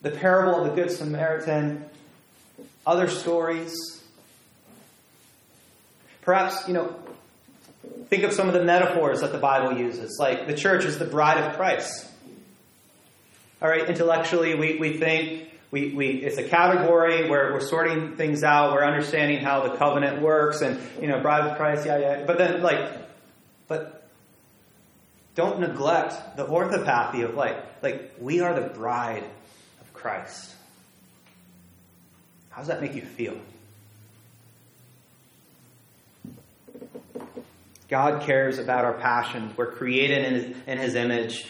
the 0.00 0.12
parable 0.12 0.64
of 0.64 0.70
the 0.70 0.82
Good 0.82 0.90
Samaritan, 0.90 1.84
other 2.86 3.08
stories. 3.08 4.02
Perhaps, 6.22 6.68
you 6.68 6.72
know, 6.72 6.96
think 8.08 8.24
of 8.24 8.32
some 8.32 8.48
of 8.48 8.54
the 8.54 8.64
metaphors 8.64 9.20
that 9.20 9.32
the 9.32 9.38
Bible 9.38 9.76
uses, 9.76 10.16
like 10.18 10.46
the 10.46 10.54
church 10.56 10.86
is 10.86 10.98
the 10.98 11.04
bride 11.04 11.36
of 11.44 11.54
Christ. 11.54 12.12
All 13.60 13.68
right, 13.68 13.88
intellectually, 13.88 14.54
we, 14.54 14.76
we 14.76 14.98
think 14.98 15.50
we, 15.70 15.94
we, 15.94 16.08
it's 16.08 16.38
a 16.38 16.44
category 16.44 17.28
where 17.28 17.52
we're 17.52 17.60
sorting 17.60 18.16
things 18.16 18.44
out, 18.44 18.72
we're 18.72 18.84
understanding 18.84 19.44
how 19.44 19.66
the 19.68 19.76
covenant 19.76 20.22
works, 20.22 20.60
and, 20.60 20.80
you 21.00 21.08
know, 21.08 21.20
bride 21.20 21.50
of 21.50 21.56
Christ, 21.56 21.86
yeah, 21.86 21.98
yeah. 21.98 22.24
But 22.24 22.38
then, 22.38 22.62
like, 22.62 22.92
but 23.66 24.08
don't 25.34 25.60
neglect 25.60 26.36
the 26.36 26.46
orthopathy 26.46 27.22
of, 27.22 27.34
like, 27.34 27.56
like, 27.82 28.14
we 28.20 28.40
are 28.40 28.54
the 28.54 28.68
bride 28.68 29.24
of 29.80 29.92
Christ. 29.92 30.54
How 32.50 32.58
does 32.58 32.68
that 32.68 32.80
make 32.80 32.94
you 32.94 33.02
feel? 33.02 33.36
God 37.88 38.22
cares 38.22 38.58
about 38.58 38.84
our 38.84 38.94
passions. 38.94 39.56
We're 39.56 39.72
created 39.72 40.24
in 40.24 40.34
his, 40.34 40.56
in 40.66 40.78
his, 40.78 40.94
image. 40.94 41.46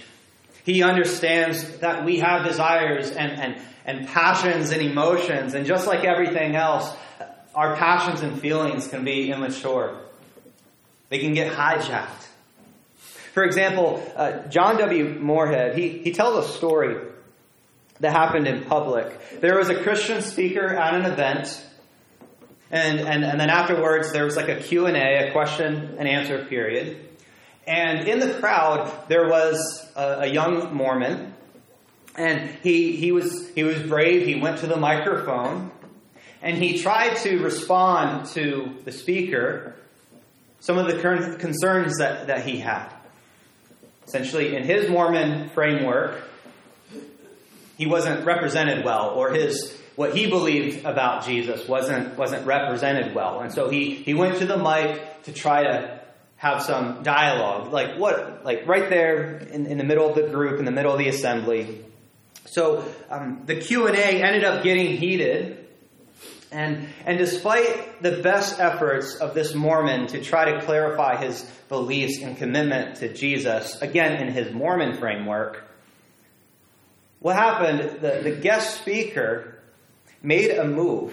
He 0.66 0.82
understands 0.82 1.78
that 1.78 2.04
we 2.04 2.18
have 2.18 2.44
desires 2.44 3.10
and, 3.10 3.32
and, 3.32 3.62
and 3.86 4.08
passions 4.08 4.72
and 4.72 4.82
emotions. 4.82 5.54
And 5.54 5.64
just 5.64 5.86
like 5.86 6.04
everything 6.04 6.56
else, 6.56 6.92
our 7.54 7.76
passions 7.76 8.20
and 8.20 8.38
feelings 8.38 8.86
can 8.88 9.04
be 9.04 9.30
immature. 9.30 9.98
They 11.08 11.20
can 11.20 11.32
get 11.32 11.52
hijacked. 11.52 12.26
For 13.32 13.44
example, 13.44 14.02
uh, 14.16 14.48
John 14.48 14.76
W. 14.78 15.18
Morehead, 15.20 15.78
he, 15.78 15.88
he 15.88 16.12
tells 16.12 16.44
a 16.44 16.52
story 16.52 16.96
that 18.00 18.12
happened 18.12 18.46
in 18.46 18.64
public. 18.64 19.40
There 19.40 19.56
was 19.56 19.70
a 19.70 19.82
Christian 19.82 20.20
speaker 20.20 20.66
at 20.66 20.94
an 20.94 21.06
event 21.10 21.64
and, 22.70 23.00
and, 23.00 23.24
and 23.24 23.40
then 23.40 23.48
afterwards, 23.48 24.12
there 24.12 24.24
was 24.24 24.36
like 24.36 24.48
a 24.48 24.56
Q&A, 24.56 25.28
a 25.28 25.32
question 25.32 25.96
and 25.98 26.08
answer 26.08 26.44
period. 26.44 27.05
And 27.66 28.06
in 28.06 28.20
the 28.20 28.34
crowd, 28.34 28.92
there 29.08 29.28
was 29.28 29.84
a, 29.96 30.20
a 30.20 30.26
young 30.26 30.74
Mormon. 30.74 31.34
And 32.16 32.48
he, 32.62 32.96
he, 32.96 33.12
was, 33.12 33.50
he 33.54 33.64
was 33.64 33.82
brave. 33.82 34.26
He 34.26 34.36
went 34.36 34.58
to 34.58 34.66
the 34.66 34.76
microphone. 34.76 35.70
And 36.42 36.56
he 36.56 36.78
tried 36.78 37.16
to 37.18 37.38
respond 37.42 38.26
to 38.30 38.76
the 38.84 38.92
speaker 38.92 39.74
some 40.60 40.78
of 40.78 40.86
the 40.86 41.36
concerns 41.38 41.98
that, 41.98 42.28
that 42.28 42.46
he 42.46 42.58
had. 42.58 42.88
Essentially, 44.06 44.54
in 44.54 44.64
his 44.64 44.88
Mormon 44.88 45.48
framework, 45.50 46.22
he 47.76 47.86
wasn't 47.86 48.24
represented 48.24 48.84
well, 48.84 49.10
or 49.10 49.32
his 49.32 49.76
what 49.96 50.14
he 50.14 50.28
believed 50.28 50.84
about 50.84 51.24
Jesus 51.24 51.66
wasn't, 51.66 52.16
wasn't 52.18 52.46
represented 52.46 53.14
well. 53.14 53.40
And 53.40 53.52
so 53.52 53.70
he, 53.70 53.94
he 53.94 54.12
went 54.12 54.38
to 54.38 54.46
the 54.46 54.58
mic 54.58 55.22
to 55.22 55.32
try 55.32 55.62
to 55.62 56.00
have 56.46 56.62
some 56.62 57.02
dialogue, 57.02 57.72
like 57.72 57.98
what, 57.98 58.44
like 58.44 58.66
right 58.66 58.88
there 58.88 59.38
in, 59.38 59.66
in 59.66 59.78
the 59.78 59.84
middle 59.84 60.08
of 60.08 60.14
the 60.14 60.28
group, 60.28 60.58
in 60.58 60.64
the 60.64 60.70
middle 60.70 60.92
of 60.92 60.98
the 60.98 61.08
assembly. 61.08 61.84
So 62.44 62.84
um, 63.10 63.42
the 63.46 63.56
Q 63.56 63.86
and 63.88 63.96
A 63.96 64.22
ended 64.22 64.44
up 64.44 64.62
getting 64.62 64.96
heated, 64.96 65.66
and 66.52 66.88
and 67.04 67.18
despite 67.18 68.00
the 68.00 68.22
best 68.22 68.60
efforts 68.60 69.16
of 69.16 69.34
this 69.34 69.54
Mormon 69.54 70.06
to 70.08 70.22
try 70.22 70.52
to 70.52 70.62
clarify 70.62 71.16
his 71.16 71.42
beliefs 71.68 72.22
and 72.22 72.38
commitment 72.38 72.98
to 72.98 73.12
Jesus, 73.12 73.82
again 73.82 74.22
in 74.22 74.32
his 74.32 74.54
Mormon 74.54 74.96
framework, 74.96 75.64
what 77.18 77.34
happened? 77.34 78.00
The 78.00 78.20
the 78.22 78.36
guest 78.36 78.80
speaker 78.80 79.58
made 80.22 80.50
a 80.52 80.64
move. 80.64 81.12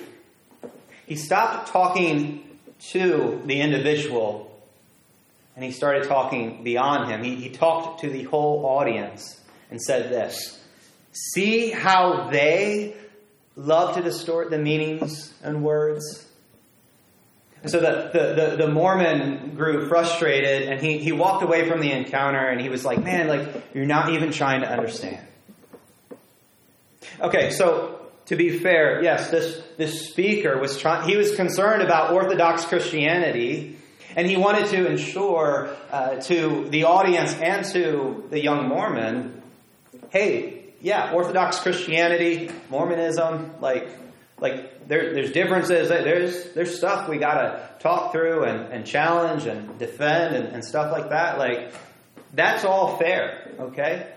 He 1.07 1.15
stopped 1.15 1.69
talking 1.69 2.43
to 2.91 3.41
the 3.45 3.59
individual 3.59 4.52
and 5.55 5.63
he 5.63 5.71
started 5.71 6.07
talking 6.07 6.63
beyond 6.63 7.11
him. 7.11 7.23
He, 7.23 7.35
he 7.35 7.49
talked 7.49 8.01
to 8.01 8.09
the 8.09 8.23
whole 8.23 8.65
audience 8.65 9.39
and 9.69 9.81
said 9.81 10.09
this 10.09 10.59
See 11.11 11.69
how 11.69 12.29
they 12.31 12.95
love 13.55 13.95
to 13.95 14.01
distort 14.01 14.49
the 14.49 14.57
meanings 14.57 15.33
and 15.43 15.63
words? 15.63 16.27
And 17.61 17.71
so 17.71 17.79
the, 17.79 18.09
the, 18.11 18.33
the, 18.33 18.55
the, 18.65 18.67
Mormon 18.67 19.55
grew 19.55 19.87
frustrated 19.87 20.63
and 20.63 20.81
he, 20.81 20.97
he 20.97 21.13
walked 21.13 21.43
away 21.43 21.69
from 21.69 21.79
the 21.79 21.91
encounter 21.91 22.45
and 22.45 22.59
he 22.59 22.67
was 22.67 22.83
like, 22.83 23.01
Man, 23.01 23.27
like, 23.27 23.63
you're 23.73 23.85
not 23.85 24.09
even 24.09 24.31
trying 24.31 24.61
to 24.61 24.69
understand. 24.69 25.25
Okay, 27.21 27.51
so 27.51 28.01
to 28.25 28.35
be 28.35 28.59
fair, 28.59 29.03
yes, 29.03 29.29
this, 29.29 29.61
this 29.77 30.09
speaker 30.09 30.59
was 30.59 30.77
trying, 30.77 31.07
he 31.07 31.15
was 31.15 31.35
concerned 31.35 31.81
about 31.81 32.11
Orthodox 32.11 32.65
Christianity 32.65 33.77
and 34.15 34.29
he 34.29 34.37
wanted 34.37 34.67
to 34.67 34.87
ensure 34.87 35.75
uh, 35.91 36.15
to 36.21 36.67
the 36.69 36.83
audience 36.85 37.33
and 37.35 37.65
to 37.73 38.27
the 38.29 38.41
young 38.41 38.67
Mormon 38.67 39.41
hey, 40.13 40.65
yeah, 40.79 41.11
Orthodox 41.11 41.59
Christianity, 41.59 42.51
Mormonism, 42.69 43.55
like, 43.61 43.89
like 44.39 44.87
there, 44.87 45.11
there's 45.11 45.31
differences. 45.31 45.89
There's, 45.89 46.53
there's 46.53 46.77
stuff 46.77 47.09
we 47.09 47.17
got 47.17 47.41
to 47.41 47.69
talk 47.79 48.11
through 48.11 48.43
and, 48.43 48.71
and 48.71 48.85
challenge 48.85 49.47
and 49.47 49.79
defend 49.79 50.35
and, 50.35 50.49
and 50.49 50.63
stuff 50.63 50.91
like 50.91 51.09
that. 51.09 51.39
Like, 51.39 51.73
that's 52.31 52.63
all 52.63 52.97
fair, 52.97 53.51
okay? 53.59 54.07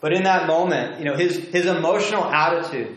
But 0.00 0.12
in 0.12 0.24
that 0.24 0.48
moment, 0.48 0.98
you 0.98 1.04
know, 1.04 1.14
his, 1.14 1.36
his 1.36 1.66
emotional 1.66 2.24
attitude 2.24 2.96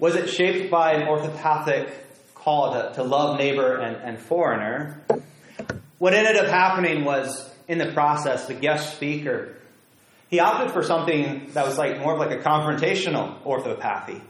was 0.00 0.16
it 0.16 0.28
shaped 0.28 0.68
by 0.68 0.94
an 0.94 1.06
orthopathic 1.06 1.90
call 2.48 2.72
to, 2.72 2.94
to 2.94 3.02
love 3.02 3.38
neighbor 3.38 3.76
and, 3.76 3.96
and 3.96 4.18
foreigner? 4.18 5.02
What 5.98 6.14
ended 6.14 6.36
up 6.36 6.46
happening 6.46 7.04
was, 7.04 7.46
in 7.66 7.76
the 7.76 7.92
process, 7.92 8.46
the 8.46 8.54
guest 8.54 8.94
speaker, 8.94 9.54
he 10.30 10.40
opted 10.40 10.70
for 10.70 10.82
something 10.82 11.50
that 11.52 11.66
was 11.66 11.76
like 11.76 11.98
more 11.98 12.14
of 12.14 12.18
like 12.18 12.30
a 12.30 12.42
confrontational 12.42 13.44
orthopathy. 13.44 14.22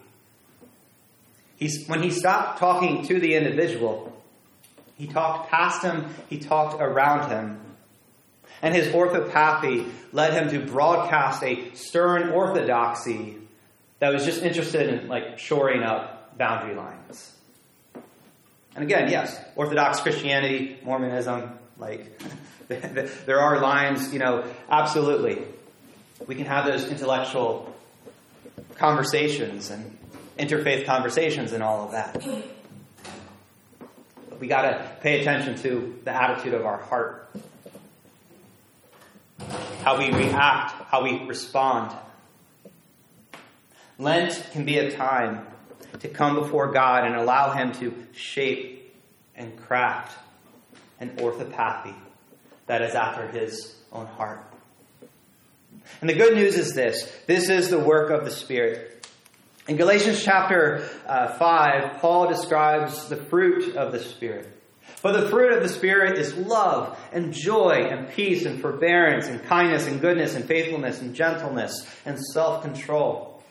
He's, 1.56 1.86
when 1.86 2.02
he 2.02 2.10
stopped 2.10 2.58
talking 2.58 3.06
to 3.06 3.20
the 3.20 3.34
individual, 3.34 4.12
he 4.96 5.06
talked 5.06 5.50
past 5.50 5.82
him, 5.82 6.06
he 6.28 6.38
talked 6.38 6.80
around 6.80 7.30
him. 7.30 7.60
And 8.62 8.74
his 8.74 8.92
orthopathy 8.92 9.86
led 10.12 10.32
him 10.32 10.50
to 10.50 10.66
broadcast 10.66 11.44
a 11.44 11.72
stern 11.74 12.30
orthodoxy 12.30 13.36
that 14.00 14.12
was 14.12 14.24
just 14.24 14.42
interested 14.42 14.88
in 14.88 15.06
like 15.06 15.38
shoring 15.38 15.84
up 15.84 16.36
boundary 16.36 16.74
lines. 16.74 17.37
And 18.74 18.84
again, 18.84 19.10
yes, 19.10 19.38
Orthodox 19.56 20.00
Christianity, 20.00 20.78
Mormonism, 20.84 21.58
like 21.78 22.20
there 22.68 23.40
are 23.40 23.60
lines, 23.60 24.12
you 24.12 24.18
know, 24.18 24.44
absolutely. 24.70 25.42
We 26.26 26.34
can 26.34 26.46
have 26.46 26.66
those 26.66 26.84
intellectual 26.84 27.74
conversations 28.76 29.70
and 29.70 29.96
interfaith 30.38 30.86
conversations 30.86 31.52
and 31.52 31.62
all 31.62 31.86
of 31.86 31.92
that. 31.92 32.22
But 34.28 34.40
we 34.40 34.46
got 34.46 34.62
to 34.62 34.96
pay 35.00 35.20
attention 35.20 35.56
to 35.62 35.98
the 36.04 36.10
attitude 36.10 36.54
of 36.54 36.64
our 36.64 36.78
heart, 36.78 37.28
how 39.82 39.98
we 39.98 40.12
react, 40.12 40.72
how 40.84 41.02
we 41.02 41.24
respond. 41.24 41.96
Lent 43.98 44.46
can 44.52 44.64
be 44.64 44.78
a 44.78 44.92
time 44.92 45.46
to 46.00 46.08
come 46.08 46.36
before 46.36 46.72
God 46.72 47.04
and 47.04 47.16
allow 47.16 47.52
Him 47.52 47.72
to 47.74 47.94
shape 48.12 48.94
and 49.34 49.56
craft 49.56 50.16
an 51.00 51.16
orthopathy 51.20 51.94
that 52.66 52.82
is 52.82 52.94
after 52.94 53.26
His 53.28 53.74
own 53.92 54.06
heart. 54.06 54.44
And 56.00 56.08
the 56.08 56.14
good 56.14 56.34
news 56.34 56.56
is 56.56 56.74
this 56.74 57.10
this 57.26 57.48
is 57.48 57.70
the 57.70 57.78
work 57.78 58.10
of 58.10 58.24
the 58.24 58.30
Spirit. 58.30 58.94
In 59.66 59.76
Galatians 59.76 60.24
chapter 60.24 60.88
uh, 61.06 61.34
5, 61.34 62.00
Paul 62.00 62.28
describes 62.28 63.08
the 63.10 63.16
fruit 63.16 63.76
of 63.76 63.92
the 63.92 63.98
Spirit. 63.98 64.54
But 65.02 65.20
the 65.20 65.28
fruit 65.28 65.52
of 65.52 65.62
the 65.62 65.68
Spirit 65.68 66.18
is 66.18 66.34
love 66.34 66.98
and 67.12 67.32
joy 67.32 67.86
and 67.90 68.08
peace 68.08 68.46
and 68.46 68.60
forbearance 68.60 69.26
and 69.26 69.44
kindness 69.44 69.86
and 69.86 70.00
goodness 70.00 70.34
and 70.34 70.44
faithfulness 70.44 71.00
and 71.00 71.14
gentleness 71.14 71.86
and 72.04 72.18
self 72.18 72.62
control. 72.62 73.42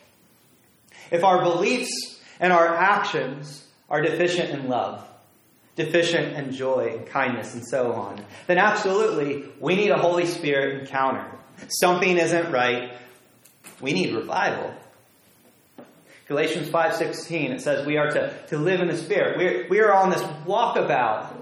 If 1.12 1.24
our 1.24 1.42
beliefs 1.42 2.17
and 2.40 2.54
our 2.54 2.76
actions 2.76 3.66
are 3.90 4.02
deficient 4.02 4.50
in 4.50 4.68
love, 4.68 5.06
deficient 5.76 6.36
in 6.36 6.52
joy 6.52 6.94
and 6.98 7.08
kindness 7.08 7.54
and 7.54 7.66
so 7.68 7.94
on, 7.94 8.24
then 8.48 8.58
absolutely 8.58 9.46
we 9.60 9.76
need 9.76 9.90
a 9.90 9.98
Holy 9.98 10.26
Spirit 10.26 10.82
encounter. 10.82 11.26
Something 11.68 12.18
isn't 12.18 12.52
right. 12.52 12.94
We 13.82 13.94
need 13.94 14.14
revival. 14.14 14.74
Galatians 16.28 16.68
5.16, 16.68 17.52
it 17.52 17.62
says 17.62 17.86
we 17.86 17.98
are 17.98 18.12
to, 18.12 18.34
to 18.48 18.58
live 18.58 18.82
in 18.82 18.88
the 18.88 18.98
Spirit. 18.98 19.38
We're, 19.38 19.68
we 19.70 19.80
are 19.80 19.94
on 19.94 20.10
this 20.10 20.22
walkabout 20.46 21.34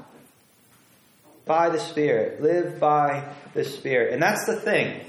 by 1.45 1.69
the 1.69 1.79
Spirit. 1.79 2.41
Live 2.41 2.79
by 2.79 3.27
the 3.53 3.63
Spirit. 3.63 4.13
And 4.13 4.21
that's 4.21 4.45
the 4.45 4.55
thing. 4.55 5.01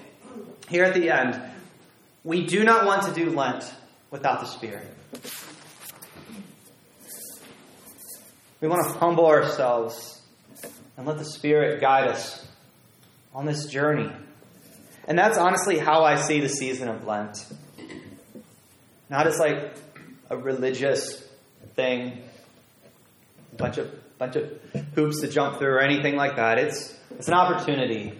Here 0.68 0.84
at 0.84 0.94
the 0.94 1.10
end, 1.10 1.40
we 2.24 2.46
do 2.46 2.64
not 2.64 2.86
want 2.86 3.02
to 3.02 3.12
do 3.12 3.30
Lent 3.30 3.70
without 4.10 4.40
the 4.40 4.46
Spirit. 4.46 4.86
We 8.60 8.68
want 8.68 8.86
to 8.86 8.98
humble 8.98 9.26
ourselves 9.26 10.20
and 10.96 11.06
let 11.06 11.18
the 11.18 11.24
Spirit 11.24 11.80
guide 11.80 12.08
us 12.08 12.46
on 13.34 13.44
this 13.44 13.66
journey. 13.66 14.10
And 15.06 15.18
that's 15.18 15.38
honestly 15.38 15.78
how 15.78 16.04
I 16.04 16.16
see 16.16 16.40
the 16.40 16.48
season 16.48 16.88
of 16.88 17.06
Lent. 17.06 17.46
Not 19.10 19.26
as 19.26 19.38
like 19.38 19.76
a 20.30 20.36
religious 20.36 21.22
thing, 21.74 22.22
bunch 23.56 23.78
of 23.78 23.90
bunch 24.18 24.36
of 24.36 24.50
hoops 24.94 25.20
to 25.20 25.28
jump 25.28 25.58
through 25.58 25.74
or 25.74 25.80
anything 25.80 26.16
like 26.16 26.36
that. 26.36 26.58
It's 26.58 26.98
it's 27.10 27.28
an 27.28 27.34
opportunity, 27.34 28.18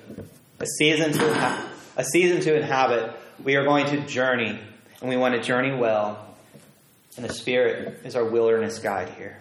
a 0.61 0.67
season 0.79 1.13
to 1.13 1.19
inha- 1.19 1.65
a 1.97 2.05
season 2.05 2.41
to 2.43 2.55
inhabit. 2.55 3.17
We 3.43 3.57
are 3.57 3.65
going 3.65 3.87
to 3.87 4.07
journey, 4.07 4.61
and 5.01 5.09
we 5.09 5.17
want 5.17 5.35
to 5.35 5.43
journey 5.43 5.75
well. 5.75 6.23
And 7.17 7.25
the 7.25 7.33
Spirit 7.33 8.03
is 8.05 8.15
our 8.15 8.25
wilderness 8.25 8.79
guide 8.79 9.09
here. 9.17 9.41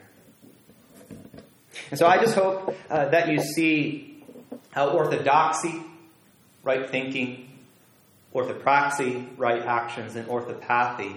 And 1.90 2.00
so 2.00 2.08
I 2.08 2.18
just 2.18 2.36
hope 2.36 2.76
uh, 2.90 3.10
that 3.10 3.30
you 3.30 3.40
see 3.40 4.24
how 4.72 4.90
orthodoxy, 4.90 5.82
right 6.64 6.90
thinking, 6.90 7.50
orthopraxy, 8.34 9.28
right 9.38 9.62
actions, 9.62 10.16
and 10.16 10.28
orthopathy, 10.28 11.16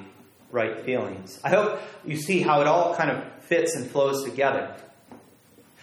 right 0.51 0.85
feelings. 0.85 1.41
I 1.43 1.51
hope 1.51 1.81
you 2.05 2.17
see 2.17 2.41
how 2.41 2.61
it 2.61 2.67
all 2.67 2.95
kind 2.95 3.11
of 3.11 3.25
fits 3.43 3.75
and 3.75 3.91
flows 3.91 4.25
together. 4.25 4.75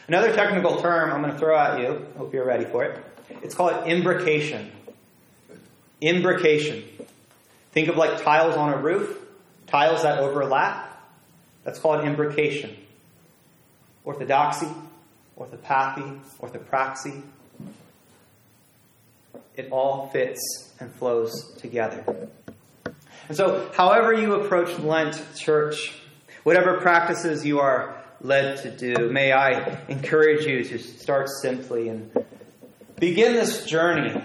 Another 0.07 0.33
technical 0.33 0.81
term 0.81 1.11
I'm 1.11 1.21
going 1.21 1.33
to 1.33 1.39
throw 1.39 1.57
at 1.57 1.81
you, 1.81 2.05
hope 2.17 2.33
you're 2.33 2.45
ready 2.45 2.65
for 2.65 2.83
it. 2.83 3.03
It's 3.41 3.55
called 3.55 3.73
imbrication. 3.85 4.69
Imbrication. 6.01 6.83
Think 7.71 7.89
of 7.89 7.97
like 7.97 8.21
tiles 8.23 8.55
on 8.55 8.71
a 8.71 8.77
roof, 8.77 9.17
tiles 9.67 10.03
that 10.03 10.19
overlap. 10.19 10.91
That's 11.63 11.79
called 11.79 12.05
imbrication. 12.05 12.75
Orthodoxy, 14.05 14.67
orthopathy, 15.37 16.19
orthopraxy. 16.39 17.23
It 19.55 19.69
all 19.71 20.07
fits 20.09 20.73
and 20.79 20.93
flows 20.93 21.53
together. 21.57 22.29
And 23.27 23.35
so, 23.35 23.71
however 23.75 24.13
you 24.13 24.35
approach 24.35 24.77
Lent, 24.79 25.21
church, 25.35 25.93
whatever 26.43 26.79
practices 26.79 27.45
you 27.45 27.59
are 27.59 28.03
led 28.21 28.57
to 28.59 28.71
do, 28.71 29.09
may 29.09 29.31
I 29.31 29.79
encourage 29.87 30.45
you 30.45 30.63
to 30.63 30.77
start 30.77 31.29
simply 31.41 31.89
and 31.89 32.11
begin 32.99 33.33
this 33.33 33.65
journey 33.65 34.21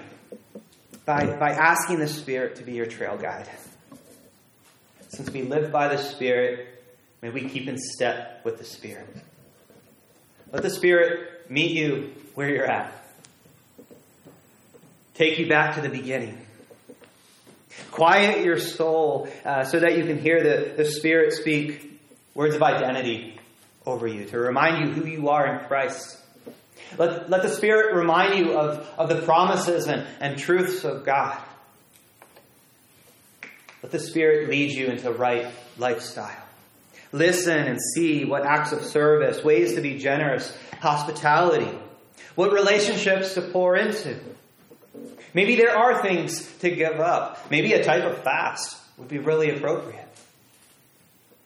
by, 1.07 1.27
by 1.39 1.51
asking 1.51 1.99
the 1.99 2.09
Spirit 2.09 2.57
to 2.57 2.63
be 2.63 2.73
your 2.73 2.87
trail 2.87 3.17
guide. 3.17 3.49
Since 5.09 5.31
we 5.31 5.43
live 5.43 5.73
by 5.73 5.89
the 5.89 5.99
Spirit, 5.99 6.85
may 7.23 7.31
we 7.31 7.49
keep 7.49 7.69
in 7.69 7.79
step 7.79 8.43
with 8.45 8.59
the 8.59 8.65
Spirit. 8.65 9.09
Let 10.53 10.63
the 10.63 10.71
Spirit 10.71 11.51
meet 11.51 11.73
you 11.73 12.13
where 12.35 12.49
you're 12.49 12.71
at. 12.71 12.93
Take 15.15 15.39
you 15.39 15.49
back 15.49 15.77
to 15.77 15.81
the 15.81 15.89
beginning. 15.89 16.39
Quiet 17.91 18.45
your 18.45 18.59
soul 18.59 19.29
uh, 19.45 19.65
so 19.65 19.81
that 19.81 19.97
you 19.97 20.05
can 20.05 20.19
hear 20.19 20.43
the, 20.43 20.75
the 20.77 20.85
Spirit 20.85 21.33
speak 21.33 22.01
words 22.35 22.55
of 22.55 22.63
identity 22.63 23.39
over 23.87 24.07
you, 24.07 24.25
to 24.27 24.39
remind 24.39 24.87
you 24.87 24.93
who 24.93 25.07
you 25.07 25.29
are 25.29 25.47
in 25.47 25.67
Christ. 25.67 26.19
Let, 26.99 27.31
let 27.31 27.43
the 27.43 27.49
Spirit 27.49 27.95
remind 27.95 28.39
you 28.39 28.59
of, 28.59 28.87
of 28.99 29.09
the 29.09 29.23
promises 29.23 29.87
and, 29.87 30.07
and 30.21 30.39
truths 30.39 30.85
of 30.85 31.05
God. 31.05 31.39
Let 33.83 33.93
the 33.93 33.99
Spirit 33.99 34.49
lead 34.49 34.73
you 34.73 34.87
into 34.87 35.11
right 35.11 35.47
lifestyle. 35.79 36.45
Listen 37.13 37.59
and 37.67 37.79
see 37.95 38.25
what 38.25 38.45
acts 38.45 38.73
of 38.73 38.85
service, 38.85 39.43
ways 39.43 39.75
to 39.75 39.81
be 39.81 39.99
generous, 39.99 40.57
hospitality, 40.81 41.71
what 42.37 42.53
relationships 42.53 43.35
to 43.35 43.43
pour 43.43 43.77
into. 43.77 44.19
Maybe 45.35 45.57
there 45.57 45.77
are 45.77 46.03
things 46.03 46.51
to 46.59 46.71
give 46.71 47.01
up. 47.01 47.51
Maybe 47.51 47.73
a 47.73 47.85
type 47.85 48.05
of 48.05 48.23
fast 48.23 48.77
would 48.97 49.09
be 49.09 49.19
really 49.19 49.51
appropriate. 49.51 50.07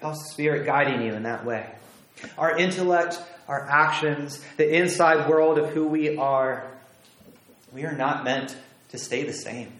How's 0.00 0.22
the 0.22 0.30
Spirit 0.30 0.66
guiding 0.66 1.02
you 1.02 1.14
in 1.14 1.22
that 1.22 1.44
way? 1.44 1.66
Our 2.36 2.56
intellect, 2.58 3.20
our 3.48 3.66
actions, 3.68 4.42
the 4.56 4.76
inside 4.76 5.28
world 5.28 5.58
of 5.58 5.70
who 5.70 5.86
we 5.86 6.16
are, 6.16 6.70
we 7.72 7.84
are 7.84 7.96
not 7.96 8.24
meant 8.24 8.56
to 8.90 8.98
stay 8.98 9.24
the 9.24 9.32
same. 9.32 9.72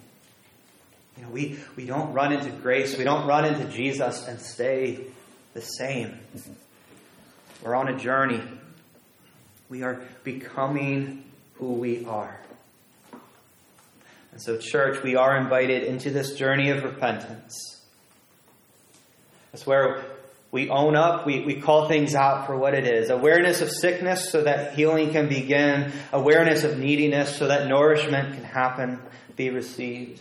You 1.17 1.25
know, 1.25 1.31
we, 1.31 1.59
we 1.77 1.87
don't 1.87 2.13
run 2.13 2.33
into 2.33 2.51
grace, 2.51 2.99
we 2.99 3.05
don't 3.05 3.27
run 3.27 3.45
into 3.45 3.67
Jesus 3.67 4.27
and 4.27 4.41
stay 4.41 5.01
the 5.55 5.63
same. 5.63 6.19
We're 7.63 7.75
on 7.75 7.89
a 7.89 7.97
journey. 7.97 8.43
We 9.71 9.83
are 9.83 10.03
becoming 10.25 11.25
who 11.55 11.73
we 11.75 12.05
are. 12.05 12.39
And 14.33 14.43
so, 14.43 14.59
church, 14.59 15.03
we 15.03 15.15
are 15.17 15.37
invited 15.37 15.85
into 15.85 16.11
this 16.11 16.35
journey 16.35 16.71
of 16.71 16.83
repentance. 16.83 17.81
That's 19.53 19.65
where 19.65 20.05
we 20.51 20.69
own 20.69 20.97
up, 20.97 21.27
we, 21.27 21.45
we 21.45 21.61
call 21.61 21.89
things 21.89 22.15
out 22.15 22.47
for 22.47 22.57
what 22.57 22.75
it 22.75 22.87
is. 22.87 23.11
Awareness 23.11 23.61
of 23.61 23.71
sickness 23.71 24.31
so 24.31 24.43
that 24.43 24.75
healing 24.75 25.11
can 25.11 25.29
begin, 25.29 25.93
awareness 26.13 26.65
of 26.65 26.79
neediness 26.79 27.37
so 27.37 27.49
that 27.49 27.69
nourishment 27.69 28.35
can 28.35 28.45
happen, 28.45 29.01
be 29.37 29.51
received. 29.51 30.21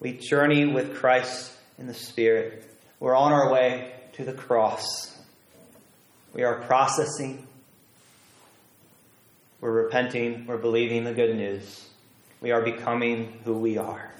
We 0.00 0.12
journey 0.12 0.66
with 0.66 0.96
Christ 0.96 1.52
in 1.78 1.86
the 1.86 1.94
Spirit. 1.94 2.64
We're 3.00 3.16
on 3.16 3.32
our 3.32 3.52
way 3.52 3.92
to 4.14 4.24
the 4.24 4.32
cross. 4.32 5.16
We 6.32 6.42
are 6.42 6.60
processing. 6.62 7.46
We're 9.60 9.84
repenting. 9.84 10.46
We're 10.46 10.56
believing 10.56 11.04
the 11.04 11.14
good 11.14 11.36
news. 11.36 11.88
We 12.40 12.50
are 12.50 12.62
becoming 12.62 13.40
who 13.44 13.54
we 13.54 13.78
are. 13.78 14.12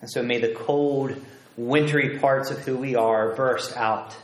And 0.00 0.10
so 0.10 0.22
may 0.22 0.38
the 0.38 0.54
cold, 0.54 1.14
wintry 1.56 2.18
parts 2.18 2.50
of 2.50 2.58
who 2.58 2.76
we 2.76 2.96
are 2.96 3.34
burst 3.34 3.76
out 3.76 4.14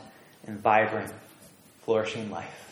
in 0.47 0.57
vibrant, 0.57 1.13
flourishing 1.83 2.29
life. 2.29 2.64